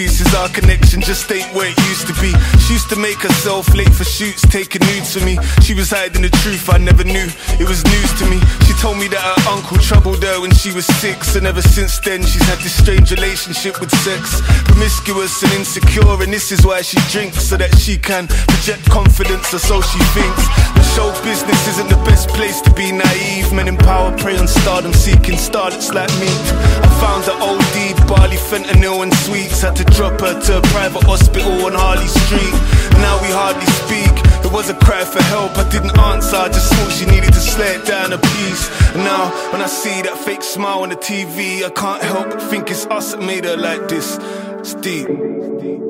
Excuses, 0.00 0.34
our 0.34 0.48
connection 0.48 1.00
just 1.00 1.30
ain't 1.30 1.52
where 1.54 1.68
it 1.68 1.78
used 1.88 2.06
to 2.06 2.14
be. 2.20 2.32
She 2.64 2.74
used 2.74 2.88
to 2.88 2.96
make 2.96 3.18
herself 3.18 3.68
late 3.74 3.92
for 3.92 4.04
shoots, 4.04 4.40
taking 4.48 4.80
nudes 4.86 5.12
for 5.12 5.24
me. 5.24 5.36
She 5.60 5.74
was 5.74 5.90
hiding 5.90 6.22
the 6.22 6.30
truth 6.40 6.70
I 6.72 6.78
never 6.78 7.04
knew, 7.04 7.28
it 7.60 7.68
was 7.68 7.84
news 7.84 8.12
to 8.20 8.24
me. 8.26 8.40
She 8.64 8.72
told 8.80 8.96
me 8.96 9.08
that 9.08 9.20
her 9.20 9.40
uncle 9.52 9.76
troubled 9.78 10.22
her 10.24 10.40
when 10.40 10.52
she 10.52 10.72
was 10.72 10.86
six, 10.86 11.36
and 11.36 11.46
ever 11.46 11.60
since 11.60 11.98
then 12.00 12.22
she's 12.22 12.42
had 12.48 12.58
this 12.60 12.76
strange 12.76 13.10
relationship 13.10 13.80
with 13.80 13.90
sex. 14.00 14.40
Promiscuous 14.64 15.42
and 15.42 15.52
insecure, 15.52 16.22
and 16.22 16.32
this 16.32 16.50
is 16.50 16.64
why 16.64 16.80
she 16.80 16.96
drinks, 17.12 17.44
so 17.44 17.56
that 17.56 17.76
she 17.76 17.98
can 17.98 18.26
project 18.26 18.88
confidence, 18.88 19.52
or 19.52 19.58
so 19.58 19.80
she 19.80 20.00
thinks. 20.16 20.79
The 20.90 20.96
show 20.96 21.22
business 21.22 21.68
isn't 21.68 21.88
the 21.88 22.02
best 22.02 22.28
place 22.30 22.60
to 22.62 22.70
be 22.74 22.90
naive. 22.90 23.52
Men 23.52 23.68
in 23.68 23.76
power 23.76 24.10
prey 24.18 24.36
on 24.36 24.48
stardom, 24.48 24.92
seeking 24.92 25.36
starlets 25.36 25.94
like 25.94 26.10
me. 26.18 26.26
I 26.82 26.88
found 26.98 27.22
her 27.30 27.38
OD, 27.38 28.08
barley, 28.08 28.36
fentanyl, 28.36 29.04
and 29.04 29.14
sweets. 29.22 29.62
Had 29.62 29.76
to 29.76 29.84
drop 29.84 30.20
her 30.20 30.34
to 30.40 30.58
a 30.58 30.62
private 30.74 31.04
hospital 31.04 31.64
on 31.64 31.74
Harley 31.74 32.08
Street. 32.08 32.54
Now 32.98 33.22
we 33.22 33.30
hardly 33.30 33.66
speak. 33.86 34.10
There 34.42 34.50
was 34.50 34.68
a 34.68 34.74
cry 34.74 35.04
for 35.04 35.22
help, 35.22 35.56
I 35.56 35.68
didn't 35.70 35.96
answer. 35.96 36.34
I 36.34 36.48
just 36.48 36.72
thought 36.74 36.90
she 36.90 37.06
needed 37.06 37.32
to 37.34 37.40
slow 37.40 37.66
it 37.66 37.86
down 37.86 38.12
a 38.12 38.18
piece. 38.18 38.68
Now, 38.96 39.30
when 39.52 39.62
I 39.62 39.68
see 39.68 40.02
that 40.02 40.18
fake 40.18 40.42
smile 40.42 40.82
on 40.82 40.88
the 40.88 40.96
TV, 40.96 41.62
I 41.62 41.70
can't 41.70 42.02
help 42.02 42.30
but 42.30 42.42
think 42.42 42.68
it's 42.68 42.86
us 42.86 43.12
that 43.12 43.22
made 43.22 43.44
her 43.44 43.56
like 43.56 43.86
this. 43.86 44.18
It's 44.58 44.74
deep. 44.74 45.89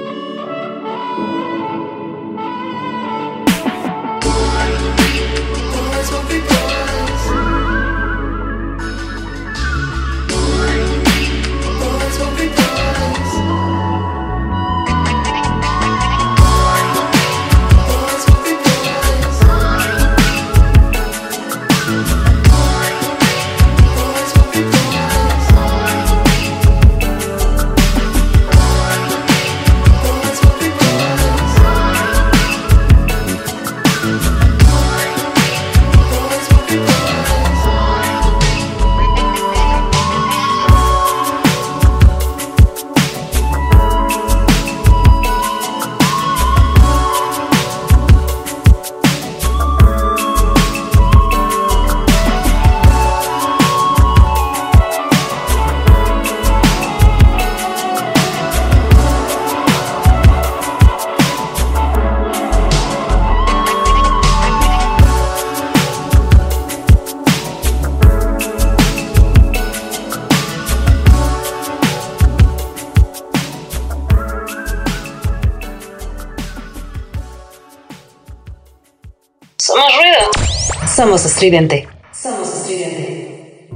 Somos 81.01 81.25
estridente. 81.25 81.87
Somos 82.13 82.47
estridente. 82.47 83.67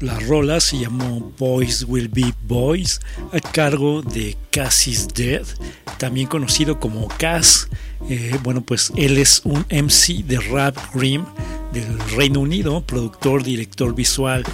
La 0.00 0.20
rola 0.20 0.60
se 0.60 0.80
llamó 0.80 1.32
Boys 1.38 1.86
Will 1.88 2.08
Be 2.08 2.34
Boys 2.42 3.00
a 3.32 3.40
cargo 3.40 4.02
de 4.02 4.36
Cass 4.50 4.86
is 4.86 5.08
Dead, 5.08 5.46
también 5.96 6.26
conocido 6.26 6.78
como 6.78 7.08
Cass 7.08 7.70
Eh, 8.10 8.38
bueno, 8.42 8.60
pues 8.60 8.92
él 8.94 9.16
es 9.18 9.40
un 9.44 9.64
MC 9.70 10.22
de 10.22 10.38
rap 10.38 10.76
Grimm 10.94 11.24
del 11.72 11.98
Reino 12.10 12.40
Unido, 12.40 12.82
productor, 12.82 13.42
director 13.42 13.94
visual 13.94 14.44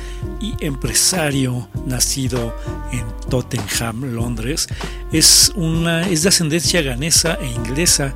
y 0.41 0.55
empresario 0.65 1.69
nacido 1.85 2.57
en 2.93 3.05
Tottenham, 3.29 4.15
Londres. 4.15 4.69
Es, 5.13 5.53
una, 5.57 6.09
es 6.09 6.23
de 6.23 6.31
ascendencia 6.31 6.83
ganesa 6.83 7.39
e 7.41 7.47
inglesa. 7.47 8.15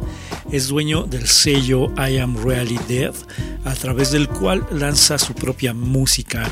Es 0.50 0.68
dueño 0.68 1.02
del 1.04 1.26
sello 1.26 1.92
I 1.96 2.18
Am 2.18 2.36
Really 2.42 2.78
Dead, 2.88 3.14
a 3.64 3.74
través 3.74 4.12
del 4.12 4.28
cual 4.28 4.66
lanza 4.70 5.18
su 5.18 5.34
propia 5.34 5.74
música 5.74 6.50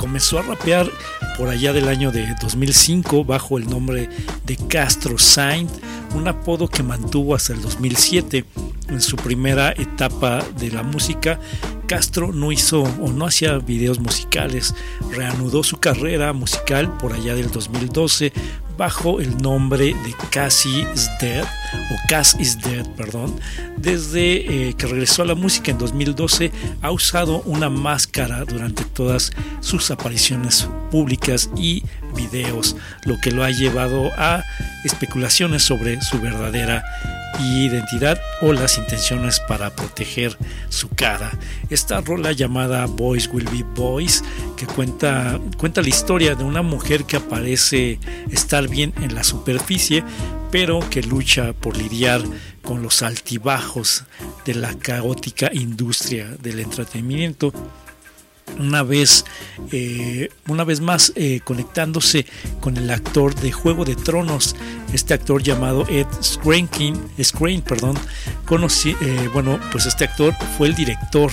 comenzó 0.00 0.38
a 0.38 0.42
rapear 0.42 0.90
por 1.36 1.50
allá 1.50 1.74
del 1.74 1.86
año 1.86 2.10
de 2.10 2.34
2005 2.40 3.22
bajo 3.22 3.58
el 3.58 3.68
nombre 3.68 4.08
de 4.46 4.56
Castro 4.56 5.18
Saint, 5.18 5.70
un 6.14 6.26
apodo 6.26 6.68
que 6.68 6.82
mantuvo 6.82 7.34
hasta 7.34 7.52
el 7.52 7.60
2007. 7.60 8.46
En 8.88 9.02
su 9.02 9.16
primera 9.16 9.72
etapa 9.72 10.42
de 10.58 10.70
la 10.70 10.82
música, 10.82 11.38
Castro 11.86 12.32
no 12.32 12.50
hizo 12.50 12.82
o 12.82 13.12
no 13.12 13.26
hacía 13.26 13.58
videos 13.58 14.00
musicales, 14.00 14.74
reanudó 15.10 15.62
su 15.62 15.76
carrera 15.76 16.32
musical 16.32 16.96
por 16.96 17.12
allá 17.12 17.34
del 17.34 17.50
2012 17.50 18.32
bajo 18.80 19.20
el 19.20 19.36
nombre 19.36 19.88
de 19.88 20.14
Cassie 20.30 20.86
is 20.94 21.10
Dead 21.20 21.44
o 21.44 22.08
Cass 22.08 22.34
is 22.38 22.58
Dead, 22.58 22.88
perdón. 22.96 23.38
Desde 23.76 24.68
eh, 24.70 24.74
que 24.74 24.86
regresó 24.86 25.20
a 25.20 25.26
la 25.26 25.34
música 25.34 25.70
en 25.70 25.76
2012 25.76 26.50
ha 26.80 26.90
usado 26.90 27.42
una 27.42 27.68
máscara 27.68 28.42
durante 28.46 28.86
todas 28.86 29.32
sus 29.60 29.90
apariciones 29.90 30.66
públicas 30.90 31.50
y 31.58 31.82
videos, 32.16 32.74
lo 33.04 33.20
que 33.20 33.32
lo 33.32 33.44
ha 33.44 33.50
llevado 33.50 34.12
a 34.16 34.42
especulaciones 34.82 35.62
sobre 35.62 36.00
su 36.00 36.18
verdadera 36.18 36.82
identidad 37.40 38.20
o 38.40 38.52
las 38.52 38.78
intenciones 38.78 39.40
para 39.40 39.70
proteger 39.74 40.36
su 40.68 40.88
cara. 40.88 41.30
Esta 41.68 42.00
rola 42.00 42.32
llamada 42.32 42.86
Boys 42.86 43.28
Will 43.32 43.48
Be 43.50 43.64
Boys, 43.74 44.22
que 44.56 44.66
cuenta, 44.66 45.40
cuenta 45.56 45.82
la 45.82 45.88
historia 45.88 46.34
de 46.34 46.44
una 46.44 46.62
mujer 46.62 47.04
que 47.04 47.16
aparece 47.16 47.98
estar 48.30 48.68
bien 48.68 48.92
en 49.00 49.14
la 49.14 49.24
superficie, 49.24 50.04
pero 50.50 50.80
que 50.90 51.02
lucha 51.02 51.52
por 51.52 51.76
lidiar 51.76 52.22
con 52.62 52.82
los 52.82 53.02
altibajos 53.02 54.04
de 54.44 54.54
la 54.54 54.74
caótica 54.74 55.50
industria 55.52 56.26
del 56.40 56.60
entretenimiento 56.60 57.52
una 58.58 58.82
vez, 58.82 59.24
eh, 59.72 60.30
una 60.48 60.64
vez 60.64 60.80
más 60.80 61.12
eh, 61.14 61.40
conectándose 61.44 62.26
con 62.60 62.76
el 62.76 62.90
actor 62.90 63.34
de 63.34 63.52
Juego 63.52 63.84
de 63.84 63.96
Tronos, 63.96 64.56
este 64.92 65.14
actor 65.14 65.42
llamado 65.42 65.86
Ed 65.88 66.06
Skrein, 66.22 67.62
perdón, 67.62 67.96
conocí, 68.44 68.96
eh, 69.00 69.28
bueno, 69.32 69.58
pues 69.72 69.86
este 69.86 70.04
actor 70.04 70.34
fue 70.56 70.68
el 70.68 70.74
director 70.74 71.30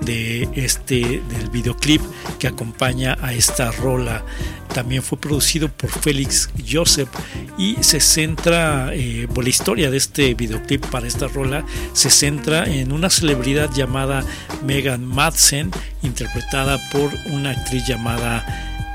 de 0.00 0.48
este 0.54 1.22
del 1.28 1.50
videoclip 1.50 2.00
que 2.38 2.48
acompaña 2.48 3.16
a 3.20 3.32
esta 3.32 3.70
rola. 3.72 4.24
También 4.72 5.02
fue 5.02 5.18
producido 5.18 5.68
por 5.68 5.90
Félix 5.90 6.50
Joseph 6.70 7.08
y 7.56 7.76
se 7.80 8.00
centra, 8.00 8.90
eh, 8.92 9.26
la 9.34 9.48
historia 9.48 9.90
de 9.90 9.96
este 9.96 10.34
videoclip 10.34 10.84
para 10.86 11.06
esta 11.06 11.26
rola, 11.26 11.64
se 11.94 12.10
centra 12.10 12.64
en 12.64 12.92
una 12.92 13.10
celebridad 13.10 13.72
llamada 13.72 14.24
Megan 14.64 15.04
Madsen, 15.04 15.70
interpretada 16.02 16.78
por 16.92 17.10
una 17.32 17.50
actriz 17.50 17.86
llamada 17.86 18.44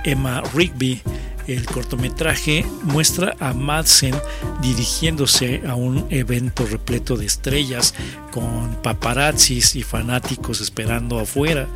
Emma 0.03 0.41
Rigby 0.53 1.01
el 1.48 1.66
cortometraje 1.66 2.66
muestra 2.84 3.36
a 3.39 3.54
Madsen 3.54 4.16
dirigiéndose 4.62 5.62
a 5.68 5.76
un 5.76 6.06
evento 6.10 6.66
repleto 6.66 7.18
de 7.18 7.26
estrellas 7.26 7.94
con 8.32 8.76
paparazzis 8.82 9.76
y 9.76 9.84
fanáticos 9.84 10.62
esperando 10.62 11.20
afuera. 11.20 11.68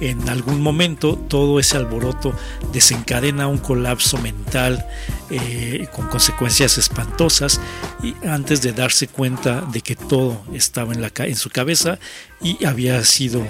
En 0.00 0.28
algún 0.28 0.60
momento 0.60 1.16
todo 1.16 1.60
ese 1.60 1.76
alboroto 1.76 2.34
desencadena 2.72 3.48
un 3.48 3.58
colapso 3.58 4.18
mental 4.18 4.84
eh, 5.30 5.86
con 5.94 6.08
consecuencias 6.08 6.76
espantosas 6.76 7.60
y 8.02 8.14
antes 8.26 8.60
de 8.62 8.72
darse 8.72 9.08
cuenta 9.08 9.62
de 9.72 9.80
que 9.80 9.96
todo 9.96 10.42
estaba 10.52 10.92
en, 10.92 11.36
su 11.36 11.50
cabeza 11.50 11.98
y 12.42 12.64
había 12.64 13.02
sido 13.04 13.46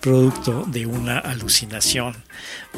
producto 0.00 0.64
de 0.66 0.86
una 0.86 1.18
alucinación. 1.18 2.14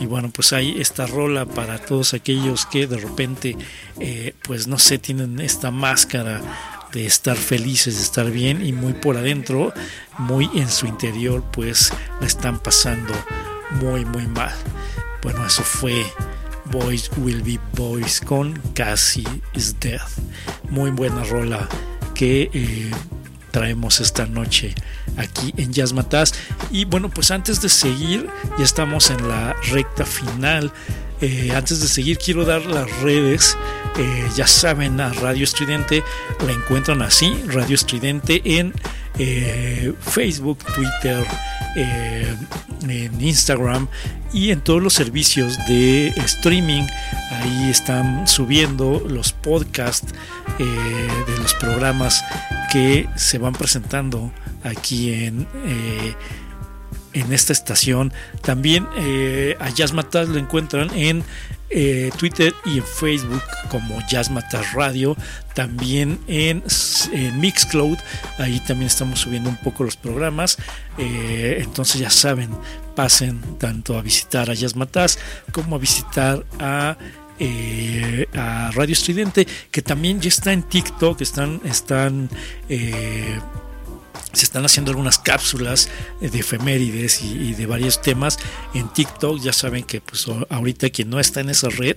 Y 0.00 0.06
bueno, 0.06 0.30
pues 0.30 0.52
hay 0.52 0.80
esta 0.80 1.06
rola 1.06 1.46
para 1.46 1.78
todos 1.78 2.14
aquellos 2.14 2.66
que 2.66 2.86
de 2.86 2.98
repente, 2.98 3.56
eh, 4.00 4.34
pues 4.42 4.66
no 4.66 4.78
sé, 4.78 4.98
tienen 4.98 5.40
esta 5.40 5.70
máscara 5.70 6.40
de 6.92 7.06
estar 7.06 7.36
felices, 7.36 7.96
de 7.96 8.02
estar 8.02 8.30
bien 8.30 8.64
y 8.64 8.72
muy 8.72 8.94
por 8.94 9.16
adentro, 9.16 9.72
muy 10.16 10.50
en 10.54 10.68
su 10.68 10.86
interior, 10.86 11.44
pues 11.52 11.92
la 12.20 12.26
están 12.26 12.58
pasando 12.58 13.14
muy, 13.72 14.04
muy 14.04 14.26
mal. 14.26 14.54
Bueno, 15.22 15.44
eso 15.46 15.62
fue 15.62 16.06
Boys 16.66 17.10
Will 17.18 17.42
Be 17.42 17.58
Boys 17.74 18.20
con 18.20 18.58
Cassie 18.74 19.26
is 19.54 19.78
Death. 19.80 20.18
Muy 20.70 20.90
buena 20.90 21.24
rola 21.24 21.68
que 22.14 22.50
eh, 22.52 22.90
traemos 23.50 24.00
esta 24.00 24.26
noche 24.26 24.74
aquí 25.16 25.54
en 25.56 25.72
Jazz 25.72 25.92
Mataz. 25.92 26.32
Y 26.70 26.84
bueno, 26.84 27.08
pues 27.08 27.30
antes 27.30 27.60
de 27.60 27.68
seguir, 27.68 28.28
ya 28.58 28.64
estamos 28.64 29.10
en 29.10 29.28
la 29.28 29.54
recta 29.70 30.04
final. 30.04 30.72
Eh, 31.20 31.52
antes 31.54 31.80
de 31.80 31.88
seguir, 31.88 32.18
quiero 32.18 32.44
dar 32.44 32.64
las 32.64 32.90
redes. 33.00 33.56
Eh, 33.98 34.28
ya 34.36 34.46
saben, 34.46 35.00
a 35.00 35.12
Radio 35.12 35.44
Estridente 35.44 36.02
la 36.46 36.52
encuentran 36.52 37.02
así: 37.02 37.42
Radio 37.46 37.74
Estridente 37.74 38.40
en 38.44 38.72
eh, 39.18 39.92
Facebook, 40.00 40.58
Twitter, 40.74 41.26
en 41.78 43.20
Instagram 43.20 43.88
y 44.32 44.50
en 44.50 44.60
todos 44.60 44.82
los 44.82 44.94
servicios 44.94 45.58
de 45.66 46.08
streaming. 46.08 46.84
Ahí 47.30 47.70
están 47.70 48.26
subiendo 48.26 49.02
los 49.08 49.32
podcasts 49.32 50.12
de 50.58 51.38
los 51.42 51.54
programas 51.54 52.24
que 52.72 53.08
se 53.16 53.38
van 53.38 53.54
presentando 53.54 54.32
aquí 54.62 55.12
en, 55.12 55.46
eh, 55.64 56.14
en 57.12 57.32
esta 57.32 57.52
estación. 57.52 58.12
También 58.42 58.86
eh, 58.96 59.56
a 59.60 59.70
Jazz 59.70 59.92
Matas 59.92 60.28
lo 60.28 60.38
encuentran 60.38 60.90
en 60.94 61.24
eh, 61.70 62.10
Twitter 62.16 62.54
y 62.64 62.78
en 62.78 62.84
Facebook 62.84 63.42
como 63.70 64.00
Jazz 64.08 64.30
Matas 64.30 64.72
Radio. 64.72 65.16
También 65.54 66.18
en, 66.26 66.62
Mixcloud, 67.40 67.98
ahí 68.38 68.60
también 68.60 68.86
estamos 68.86 69.20
subiendo 69.20 69.50
un 69.50 69.56
poco 69.56 69.84
los 69.84 69.96
programas. 69.96 70.56
entonces 70.98 72.00
ya 72.00 72.10
saben, 72.10 72.50
pasen 72.94 73.40
tanto 73.58 73.98
a 73.98 74.02
visitar 74.02 74.50
a 74.50 74.54
Jazz 74.54 74.76
Matas 74.76 75.18
como 75.52 75.76
a 75.76 75.78
visitar 75.78 76.44
a 76.58 76.96
a 78.34 78.72
Radio 78.72 78.94
Estridente, 78.94 79.46
que 79.70 79.80
también 79.80 80.20
ya 80.20 80.28
está 80.28 80.52
en 80.52 80.64
TikTok, 80.64 81.20
están, 81.20 81.60
están 81.64 82.28
se 84.32 84.44
están 84.44 84.64
haciendo 84.64 84.90
algunas 84.90 85.18
cápsulas 85.18 85.88
eh, 86.20 86.28
de 86.28 86.40
efemérides 86.40 87.22
y, 87.22 87.54
de 87.54 87.66
varios 87.66 88.00
temas 88.02 88.38
en 88.74 88.88
TikTok. 88.92 89.40
Ya 89.40 89.52
saben 89.52 89.84
que 89.84 90.00
pues 90.00 90.26
ahorita 90.48 90.90
quien 90.90 91.10
no 91.10 91.20
está 91.20 91.40
en 91.40 91.50
esa 91.50 91.68
red 91.68 91.96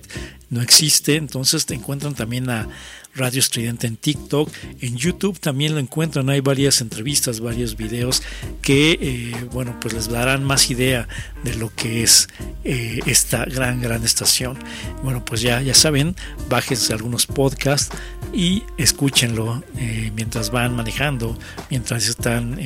no 0.50 0.60
existe, 0.60 1.16
entonces 1.16 1.66
te 1.66 1.74
encuentran 1.74 2.14
también 2.14 2.50
a 2.50 2.68
Radio 3.14 3.40
Estridente 3.40 3.86
en 3.86 3.96
TikTok, 3.96 4.50
en 4.80 4.96
YouTube 4.96 5.38
también 5.38 5.74
lo 5.74 5.80
encuentran, 5.80 6.30
hay 6.30 6.40
varias 6.40 6.80
entrevistas, 6.80 7.40
varios 7.40 7.76
videos 7.76 8.22
que, 8.62 8.92
eh, 8.92 9.48
bueno, 9.52 9.78
pues 9.80 9.92
les 9.92 10.08
darán 10.08 10.44
más 10.44 10.70
idea 10.70 11.08
de 11.44 11.54
lo 11.56 11.74
que 11.74 12.02
es 12.02 12.28
eh, 12.64 13.00
esta 13.04 13.44
gran, 13.44 13.82
gran 13.82 14.02
estación. 14.04 14.58
Bueno, 15.02 15.22
pues 15.24 15.42
ya, 15.42 15.60
ya 15.60 15.74
saben, 15.74 16.16
bájense 16.48 16.94
algunos 16.94 17.26
podcasts 17.26 17.94
y 18.32 18.64
escúchenlo 18.76 19.62
eh, 19.76 20.10
mientras 20.14 20.50
van 20.50 20.74
manejando, 20.74 21.38
mientras 21.70 22.08
están 22.08 22.58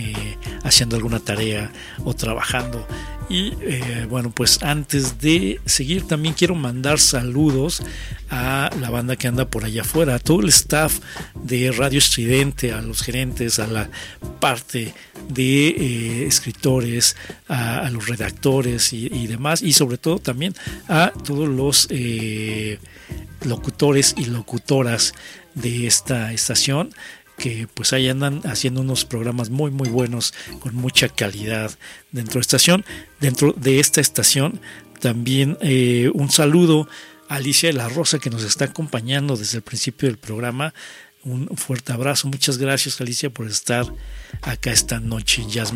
haciendo 0.62 0.96
alguna 0.96 1.20
tarea 1.20 1.70
o 2.04 2.14
trabajando. 2.14 2.86
Y 3.28 3.54
eh, 3.60 4.06
bueno, 4.08 4.30
pues 4.30 4.62
antes 4.62 5.18
de 5.20 5.60
seguir 5.64 6.06
también 6.06 6.34
quiero 6.34 6.54
mandar 6.54 7.00
saludos 7.00 7.82
a 8.30 8.70
la 8.80 8.90
banda 8.90 9.16
que 9.16 9.26
anda 9.26 9.48
por 9.48 9.64
allá 9.64 9.82
afuera, 9.82 10.14
a 10.14 10.18
todo 10.20 10.40
el 10.42 10.48
staff 10.48 11.00
de 11.34 11.72
Radio 11.72 11.98
Estridente, 11.98 12.72
a 12.72 12.80
los 12.82 13.02
gerentes, 13.02 13.58
a 13.58 13.66
la 13.66 13.90
parte 14.38 14.94
de 15.28 15.68
eh, 15.68 16.26
escritores, 16.26 17.16
a, 17.48 17.90
los 17.90 18.06
redactores 18.06 18.92
y, 18.92 19.26
demás, 19.26 19.60
y 19.62 19.72
sobre 19.72 19.98
todo 19.98 20.18
también 20.20 20.54
a 20.88 21.12
todos 21.24 21.48
los 21.48 21.88
eh, 21.90 22.78
locutores 23.44 24.14
y 24.16 24.26
locutoras 24.26 25.14
de 25.57 25.88
esta 25.88 26.32
estación 26.32 26.94
que 27.36 27.68
pues 27.74 27.92
ahí 27.92 28.09
andan 28.09 28.40
haciendo 28.44 28.80
unos 28.80 29.04
programas 29.04 29.50
muy 29.50 29.70
muy 29.70 29.88
buenos 29.88 30.32
con 30.61 30.74
mucha 30.74 31.09
calidad 31.09 31.70
dentro 32.12 32.34
de 32.34 32.40
estación. 32.40 32.84
Dentro 33.20 33.52
de 33.52 33.80
esta 33.80 34.00
estación 34.00 34.61
también 35.00 35.59
eh, 35.61 36.11
un 36.14 36.30
saludo 36.30 36.88
a 37.28 37.36
Alicia 37.36 37.68
de 37.68 37.74
la 37.74 37.88
Rosa 37.88 38.18
que 38.18 38.30
nos 38.30 38.44
está 38.44 38.66
acompañando 38.66 39.36
desde 39.36 39.59
el 39.59 39.62
principio 39.62 40.09
del 40.09 40.18
programa. 40.18 40.72
Un 41.24 41.48
fuerte 41.57 41.92
abrazo. 41.92 42.28
Muchas 42.28 42.57
gracias, 42.57 43.00
Alicia, 43.00 43.30
por 43.30 43.48
estar 43.48 43.84
acá 44.42 44.70
esta 44.70 45.00
noche 45.00 45.42
en 45.42 45.50
Jazz 45.50 45.72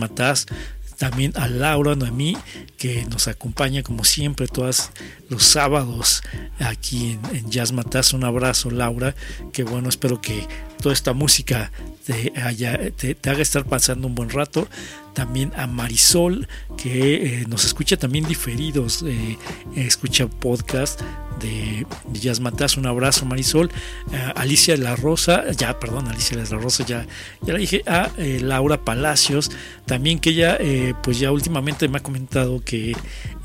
también 1.01 1.32
a 1.36 1.48
Laura 1.48 1.94
Noemí, 1.94 2.36
que 2.76 3.07
nos 3.07 3.26
acompaña 3.26 3.82
como 3.82 4.05
siempre 4.05 4.46
todos 4.46 4.90
los 5.30 5.42
sábados 5.44 6.22
aquí 6.59 7.12
en, 7.12 7.36
en 7.36 7.51
Jazz 7.51 7.72
Mataz. 7.72 8.12
Un 8.12 8.22
abrazo, 8.22 8.70
Laura, 8.70 9.14
que 9.51 9.64
bueno, 9.64 9.88
espero 9.88 10.20
que 10.20 10.46
toda 10.82 10.92
esta 10.92 11.14
música 11.14 11.72
te, 12.05 12.34
haya, 12.38 12.78
haga 13.26 13.40
estar 13.40 13.64
pasando 13.64 14.09
un 14.09 14.14
buen 14.14 14.28
rato. 14.28 14.68
También 15.14 15.53
a 15.57 15.66
Marisol, 15.66 16.46
que 16.76 17.14
eh, 17.14 17.46
nos 17.48 17.64
escucha 17.64 17.96
también 17.96 18.26
diferidos, 18.26 19.03
eh, 19.07 19.38
escucha 19.76 20.28
podcast 20.28 21.01
de, 21.41 21.86
de 22.09 22.41
Mataz. 22.41 22.76
Un 22.76 22.86
abrazo, 22.86 23.24
Marisol. 23.24 23.70
Eh, 24.12 24.32
Alicia 24.36 24.76
La 24.76 24.97
Rosa, 24.97 25.51
ya, 25.53 25.78
perdón, 25.78 26.09
Alicia 26.09 26.36
La 26.36 26.45
Rosa, 26.45 26.84
ya, 26.86 27.07
ya 27.43 27.53
la 27.53 27.59
dije. 27.59 27.82
A 27.86 28.11
eh, 28.16 28.38
Laura 28.41 28.84
Palacios, 28.84 29.51
también 29.86 30.18
que 30.18 30.30
ella, 30.30 30.57
eh, 30.61 30.95
pues 31.03 31.18
ya 31.18 31.32
últimamente 31.32 31.88
me 31.88 31.99
ha 31.99 32.03
comentado 32.03 32.62
que 32.64 32.95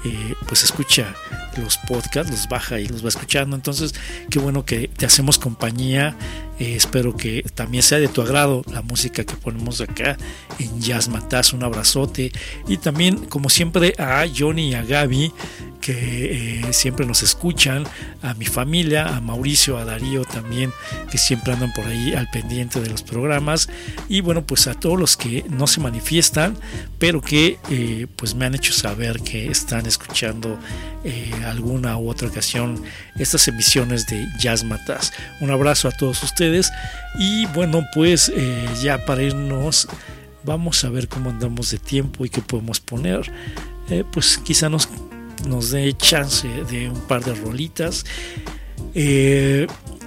eh, 0.06 0.36
pues 0.48 0.64
escucha 0.64 1.16
los 1.58 1.78
podcasts, 1.78 2.30
los 2.30 2.48
baja 2.48 2.80
y 2.80 2.88
los 2.88 3.04
va 3.04 3.10
escuchando. 3.10 3.56
Entonces, 3.56 3.96
qué 4.30 4.38
bueno 4.38 4.66
que 4.66 4.88
te 4.88 5.08
hacemos 5.08 5.40
compañía. 5.40 6.16
Eh, 6.60 6.76
espero 6.76 7.18
que 7.18 7.44
también 7.56 7.84
sea 7.84 7.98
de 7.98 8.08
tu 8.08 8.22
agrado 8.22 8.62
la 8.72 8.82
música 8.82 9.24
que 9.24 9.36
ponemos 9.36 9.82
acá 9.82 10.16
en 10.60 10.80
Jazz 10.80 11.10
Mataz. 11.10 11.54
Un 11.54 11.64
abrazote. 11.64 12.32
Y 12.68 12.78
también, 12.78 13.26
como 13.26 13.50
siempre, 13.50 13.96
a 13.98 14.26
Johnny 14.34 14.70
y 14.70 14.74
a 14.76 14.84
Gaby, 14.84 15.32
que 15.82 16.62
eh, 16.62 16.74
siempre 16.74 17.06
nos 17.06 17.24
escuchan, 17.24 17.86
a 18.22 18.34
mi 18.34 18.46
familia, 18.46 19.16
a 19.16 19.22
Mauricio, 19.22 19.78
a 19.78 19.86
Darío 19.86 20.24
también, 20.24 20.72
que 21.12 21.18
siempre 21.18 21.54
andan 21.54 21.74
por 21.74 21.86
ahí 21.86 22.14
al 22.14 22.30
pendiente 22.30 22.80
de 22.80 22.90
los 22.90 23.02
programas. 23.02 23.70
Y 24.08 24.22
bueno, 24.22 24.46
pues 24.46 24.68
a 24.68 24.74
todos 24.74 25.00
los 25.00 25.18
que 25.18 25.46
no 25.50 25.68
se 25.68 25.80
manifiestan, 25.80 26.58
pero 27.00 27.22
que 27.22 27.58
pues 28.16 28.34
me 28.34 28.46
han 28.46 28.56
hecho 28.56 28.74
saber 28.74 29.22
que 29.22 29.48
están 29.48 29.86
escuchando 29.86 29.95
eh, 31.04 31.32
alguna 31.46 31.98
u 31.98 32.10
otra 32.10 32.28
ocasión 32.28 32.82
estas 33.18 33.48
emisiones 33.48 34.06
de 34.08 34.26
Jazz 34.40 34.64
Mataz. 34.64 35.12
Un 35.42 35.52
abrazo 35.52 35.88
a 35.88 35.92
todos 35.92 36.22
ustedes 36.24 36.72
y 37.20 37.46
bueno, 37.48 37.84
pues 37.94 38.32
eh, 38.36 38.68
ya 38.82 39.06
para 39.06 39.24
irnos 39.24 39.88
vamos 40.44 40.84
a 40.84 40.90
ver 40.90 41.08
cómo 41.08 41.30
andamos 41.30 41.72
de 41.72 41.78
tiempo 41.78 42.26
y 42.26 42.30
qué 42.30 42.42
podemos 42.42 42.80
poner. 42.80 43.32
Eh, 43.90 44.04
pues 44.12 44.38
quizá 44.38 44.70
nos, 44.70 44.90
nos 45.48 45.72
dé 45.72 45.94
chance 45.98 46.48
de 46.48 46.90
un 46.90 47.02
par 47.02 47.24
de 47.24 47.34
rolitas. 47.36 48.06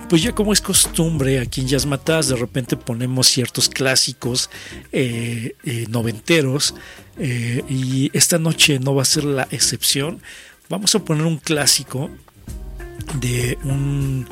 Pues 0.08 0.22
ya 0.22 0.34
como 0.34 0.52
es 0.52 0.60
costumbre 0.60 1.38
aquí 1.38 1.60
en 1.60 1.68
Jazz 1.68 1.84
Mataz, 1.86 2.28
de 2.28 2.36
repente 2.36 2.76
ponemos 2.76 3.26
ciertos 3.28 3.68
clásicos 3.68 4.48
eh, 4.92 5.54
eh, 5.64 5.86
noventeros 5.90 6.74
eh, 7.18 7.62
y 7.68 8.10
esta 8.16 8.38
noche 8.38 8.78
no 8.78 8.94
va 8.94 9.02
a 9.02 9.06
ser 9.06 9.24
la 9.24 9.46
excepción. 9.50 10.20
Vamos 10.70 10.94
a 10.94 11.00
poner 11.04 11.24
un 11.26 11.36
clásico 11.38 12.10
de 13.20 13.58
un- 13.64 14.26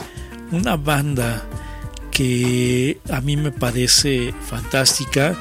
una 0.51 0.77
banda 0.77 1.45
que 2.11 2.99
a 3.11 3.21
mí 3.21 3.37
me 3.37 3.53
parece 3.53 4.33
fantástica. 4.47 5.37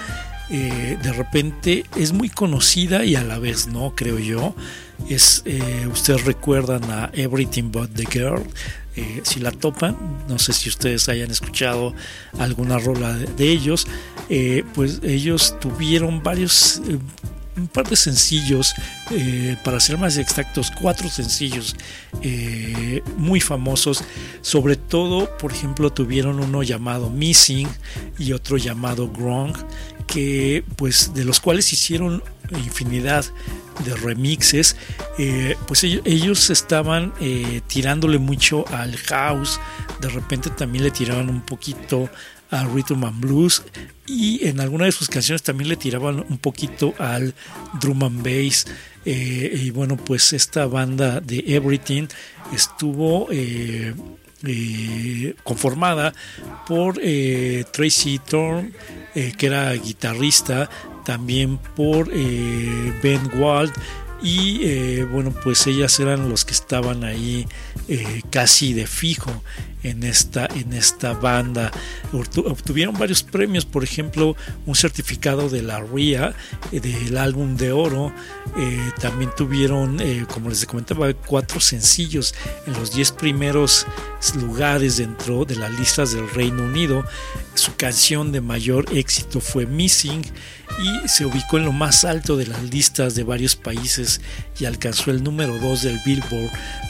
De 0.50 1.12
repente 1.14 1.86
es 1.96 2.12
muy 2.12 2.30
conocida 2.30 3.04
y 3.04 3.16
a 3.16 3.24
la 3.24 3.40
vez 3.40 3.68
no, 3.68 3.94
creo 3.96 4.20
yo. 4.20 4.56
Es, 5.10 5.44
ustedes 5.92 6.24
recuerdan 6.26 6.84
a 6.92 7.10
Everything 7.14 7.72
But 7.72 7.92
the 7.96 8.06
Girl. 8.06 8.44
Eh, 8.96 9.22
si 9.24 9.40
la 9.40 9.52
topan, 9.52 9.98
no 10.30 10.40
sé 10.40 10.54
si 10.54 10.70
ustedes 10.70 11.10
hayan 11.10 11.30
escuchado 11.30 11.94
alguna 12.40 12.78
rola 12.78 13.14
de, 13.14 13.50
ellos. 13.50 13.88
Eh, 14.30 14.64
pues 14.74 15.02
ellos 15.04 15.60
tuvieron 15.60 16.24
varios. 16.24 16.82
eh, 16.88 16.98
un 17.58 17.70
par 17.70 17.88
de 17.88 17.96
sencillos, 17.96 18.74
para 19.64 19.80
ser 19.80 19.98
más 19.98 20.18
exactos, 20.18 20.74
cuatro 20.82 21.08
sencillos 21.08 21.74
muy 23.16 23.40
famosos. 23.40 24.04
Sobre 24.42 24.76
todo, 24.76 25.38
por 25.38 25.54
ejemplo, 25.54 25.90
tuvieron 25.90 26.42
uno 26.42 26.64
llamado 26.64 27.10
Missing 27.10 27.70
y 28.20 28.34
otro 28.34 28.58
llamado 28.58 29.10
Grong, 29.10 29.56
que 30.06 30.66
pues 30.76 31.14
de 31.14 31.24
los 31.24 31.40
cuales 31.40 31.72
hicieron 31.72 32.22
infinidad 32.52 33.26
de 33.84 33.96
remixes. 33.96 34.76
Eh, 35.18 35.56
pues 35.68 35.84
ellos, 35.84 36.50
estaban 36.50 37.14
eh, 37.20 37.62
tirándole 37.68 38.18
mucho 38.18 38.66
al 38.70 38.96
house, 38.98 39.60
de 40.02 40.10
repente 40.10 40.50
también 40.50 40.84
le 40.84 40.92
tiraban 40.92 41.30
un 41.30 41.42
poquito 41.42 42.10
al 42.52 42.72
rhythm 42.74 43.04
and 43.04 43.20
blues 43.20 43.64
y 44.06 44.48
en 44.48 44.60
alguna 44.60 44.86
de 44.86 44.92
sus 44.92 45.10
canciones 45.10 45.42
también 45.42 45.68
le 45.68 45.78
tiraban 45.78 46.24
un 46.30 46.38
poquito 46.38 46.94
al 47.00 47.34
drum 47.80 48.04
and 48.04 48.24
bass 48.24 48.66
Eh, 49.08 49.62
y 49.66 49.70
bueno 49.70 49.98
pues 49.98 50.34
esta 50.34 50.66
banda 50.66 51.22
de 51.22 51.44
Everything 51.46 52.08
estuvo 52.52 53.28
conformada 55.44 56.12
por 56.68 57.00
Tracy 57.72 58.20
Thorn 58.20 58.74
que 59.14 59.46
era 59.46 59.74
guitarrista 59.74 60.70
también 61.06 61.58
por 61.76 62.10
eh, 62.12 62.94
Ben 63.02 63.22
Wald 63.36 63.72
y 64.22 64.62
eh, 64.64 65.08
bueno 65.10 65.32
pues 65.44 65.68
ellas 65.68 66.00
eran 66.00 66.30
los 66.30 66.46
que 66.46 66.54
estaban 66.54 67.04
ahí 67.04 67.48
eh, 67.88 68.22
casi 68.30 68.74
de 68.74 68.88
fijo 68.88 69.32
en 69.84 70.04
esta 70.04 70.48
en 70.56 70.74
esta 70.74 71.14
banda. 71.14 71.72
Obtu- 72.12 72.50
obtuvieron 72.50 72.98
varios 72.98 73.22
premios 73.22 73.66
por 73.66 73.84
ejemplo 73.84 74.36
un 74.66 74.74
certificado 74.76 75.48
de 75.50 75.62
la 75.62 75.80
RIA 75.80 76.34
eh, 76.72 76.80
del 76.80 77.18
álbum 77.18 77.56
de 77.56 77.72
oro. 77.72 78.12
Eh, 78.58 78.92
también 79.00 79.30
tuvieron 79.38 80.00
como 80.34 80.50
les 80.50 80.66
comentaba 80.66 81.14
cuatro 81.14 81.60
sencillos 81.60 82.34
en 82.66 82.74
los 82.74 82.94
10 82.96 83.12
primeros 83.12 83.86
lugares 84.36 84.98
dentro 84.98 85.46
de 85.46 85.56
las 85.56 85.72
listas 85.80 86.14
del 86.14 86.30
Reino 86.32 86.64
Unido. 86.64 87.06
Su 87.54 87.76
canción 87.76 88.32
de 88.32 88.42
mayor 88.42 88.86
éxito 88.92 89.40
fue 89.40 89.66
Missing 89.66 90.24
y 90.80 91.08
se 91.08 91.26
ubicó 91.26 91.58
en 91.58 91.66
lo 91.66 91.72
más 91.72 92.04
alto 92.06 92.36
de 92.38 92.48
las 92.48 92.64
listas 92.64 93.16
de 93.16 93.24
varios 93.24 93.56
países 93.56 94.20
y 94.60 94.66
alcanzó 94.66 95.12
el 95.12 95.24
número 95.24 95.58
2 95.60 95.84
del 95.84 96.00
Billboard 96.06 96.50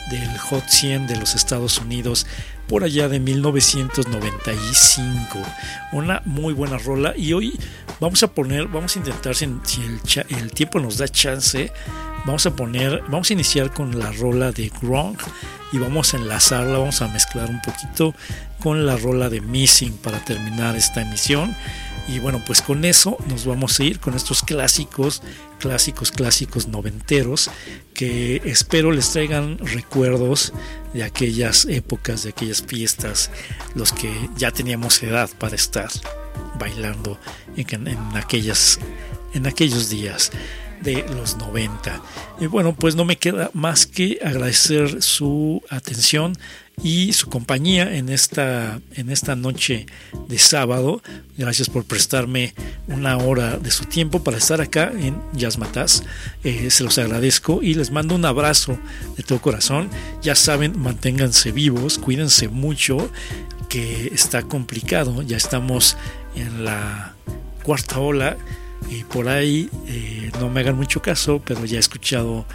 del 0.10 0.38
Hot 0.38 0.68
100 0.68 1.08
de 1.08 1.16
los 1.18 1.36
Estados 1.36 1.80
Unidos 1.80 2.26
por 2.68 2.84
allá 2.84 3.08
de 3.10 3.20
1995. 3.20 5.40
Una 5.92 6.22
muy 6.26 6.54
buena 6.54 6.78
rola 6.78 7.14
y 7.16 7.34
hoy 7.34 7.60
vamos 8.00 8.22
a 8.24 8.28
poner, 8.28 8.68
vamos 8.68 8.96
a 8.96 9.00
intentar 9.00 9.36
si, 9.36 9.46
el, 9.46 9.60
el 10.30 10.52
tiempo 10.52 10.80
nos 10.80 10.98
da 10.98 11.08
chance, 11.08 11.72
vamos 12.26 12.46
a 12.46 12.56
poner, 12.56 13.02
vamos 13.08 13.30
a 13.30 13.34
iniciar 13.34 13.72
con 13.72 13.98
la 14.00 14.12
rola 14.12 14.52
de 14.52 14.72
Gronk 14.82 15.22
y 15.72 15.78
vamos 15.78 16.14
a 16.14 16.18
enlazarla, 16.18 16.80
vamos 16.80 17.02
a 17.02 17.08
mezclar 17.08 17.50
un 17.50 17.62
poquito 17.62 18.14
con 18.60 18.86
la 18.86 18.98
rola 18.98 19.30
de 19.30 19.42
Missing 19.42 19.98
para 19.98 20.24
terminar 20.24 20.76
esta 20.76 21.02
emisión. 21.02 21.56
Y 22.08 22.20
bueno, 22.20 22.42
pues 22.46 22.62
con 22.62 22.86
eso 22.86 23.18
nos 23.28 23.46
vamos 23.46 23.80
a 23.80 23.84
ir 23.84 24.00
con 24.00 24.14
estos 24.14 24.44
clásicos, 24.44 25.24
clásicos, 25.60 26.12
clásicos 26.12 26.68
noventeros 26.68 27.50
que 27.96 28.42
espero 28.46 28.92
les 28.92 29.12
traigan 29.12 29.58
recuerdos 29.58 30.54
de 30.94 31.04
aquellas 31.04 31.66
épocas, 31.66 32.24
de 32.24 32.30
aquellas 32.30 32.62
fiestas, 32.62 33.32
los 33.74 33.92
que 33.92 34.12
ya 34.38 34.52
teníamos 34.52 35.02
edad 35.02 35.30
para 35.40 35.56
estar 35.56 35.90
bailando 36.60 37.20
en, 37.58 37.98
aquellas, 38.16 38.80
en 39.34 39.48
aquellos 39.48 39.90
días 39.90 40.32
de 40.82 41.06
los 41.16 41.38
90. 41.38 42.02
Y 42.40 42.48
bueno, 42.48 42.76
pues 42.76 42.96
no 42.96 43.06
me 43.06 43.18
queda 43.18 43.50
más 43.54 43.86
que 43.86 44.20
agradecer 44.24 45.02
su 45.02 45.62
atención 45.70 46.38
y 46.84 47.14
su 47.14 47.30
compañía 47.30 47.96
en 47.96 48.10
esta, 48.10 48.82
en 48.94 49.10
esta 49.10 49.36
noche 49.36 49.86
de 50.28 50.38
sábado. 50.38 51.02
Gracias 51.38 51.70
por 51.70 51.86
prestarme 51.86 52.54
una 52.88 53.18
hora 53.18 53.58
de 53.58 53.72
su 53.72 53.86
tiempo 53.86 54.24
para 54.24 54.38
estar 54.38 54.62
acá 54.62 54.92
en 54.96 55.22
Jazz 55.34 55.58
Mataz. 55.58 56.04
Eh, 56.44 56.70
se 56.70 56.84
los 56.84 56.98
agradezco 56.98 57.62
y 57.62 57.74
les 57.76 57.92
mando 57.92 58.16
un 58.16 58.26
abrazo 58.26 58.78
de 59.18 59.24
todo 59.24 59.42
corazón. 59.42 59.90
Ya 60.22 60.36
saben, 60.36 60.80
manténganse 60.80 61.52
vivos, 61.52 61.98
cuídense 61.98 62.50
mucho, 62.50 63.10
que 63.70 64.08
está 64.08 64.44
complicado. 64.44 65.22
Ya 65.22 65.38
estamos 65.38 65.98
en 66.36 66.66
la 66.66 67.16
cuarta 67.64 68.00
ola 68.00 68.38
y 68.90 69.04
por 69.04 69.28
ahí 69.28 69.70
eh, 69.88 70.32
no 70.40 70.50
me 70.50 70.62
hagan 70.62 70.76
mucho 70.76 71.02
caso, 71.02 71.42
pero 71.44 71.66
ya 71.66 71.78
he 71.78 71.80
escuchado 71.80 72.46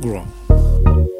Grown. 0.00 1.13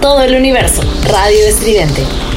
Todo 0.00 0.22
el 0.22 0.34
universo. 0.34 0.82
Radio 1.04 1.46
Estridente. 1.46 2.27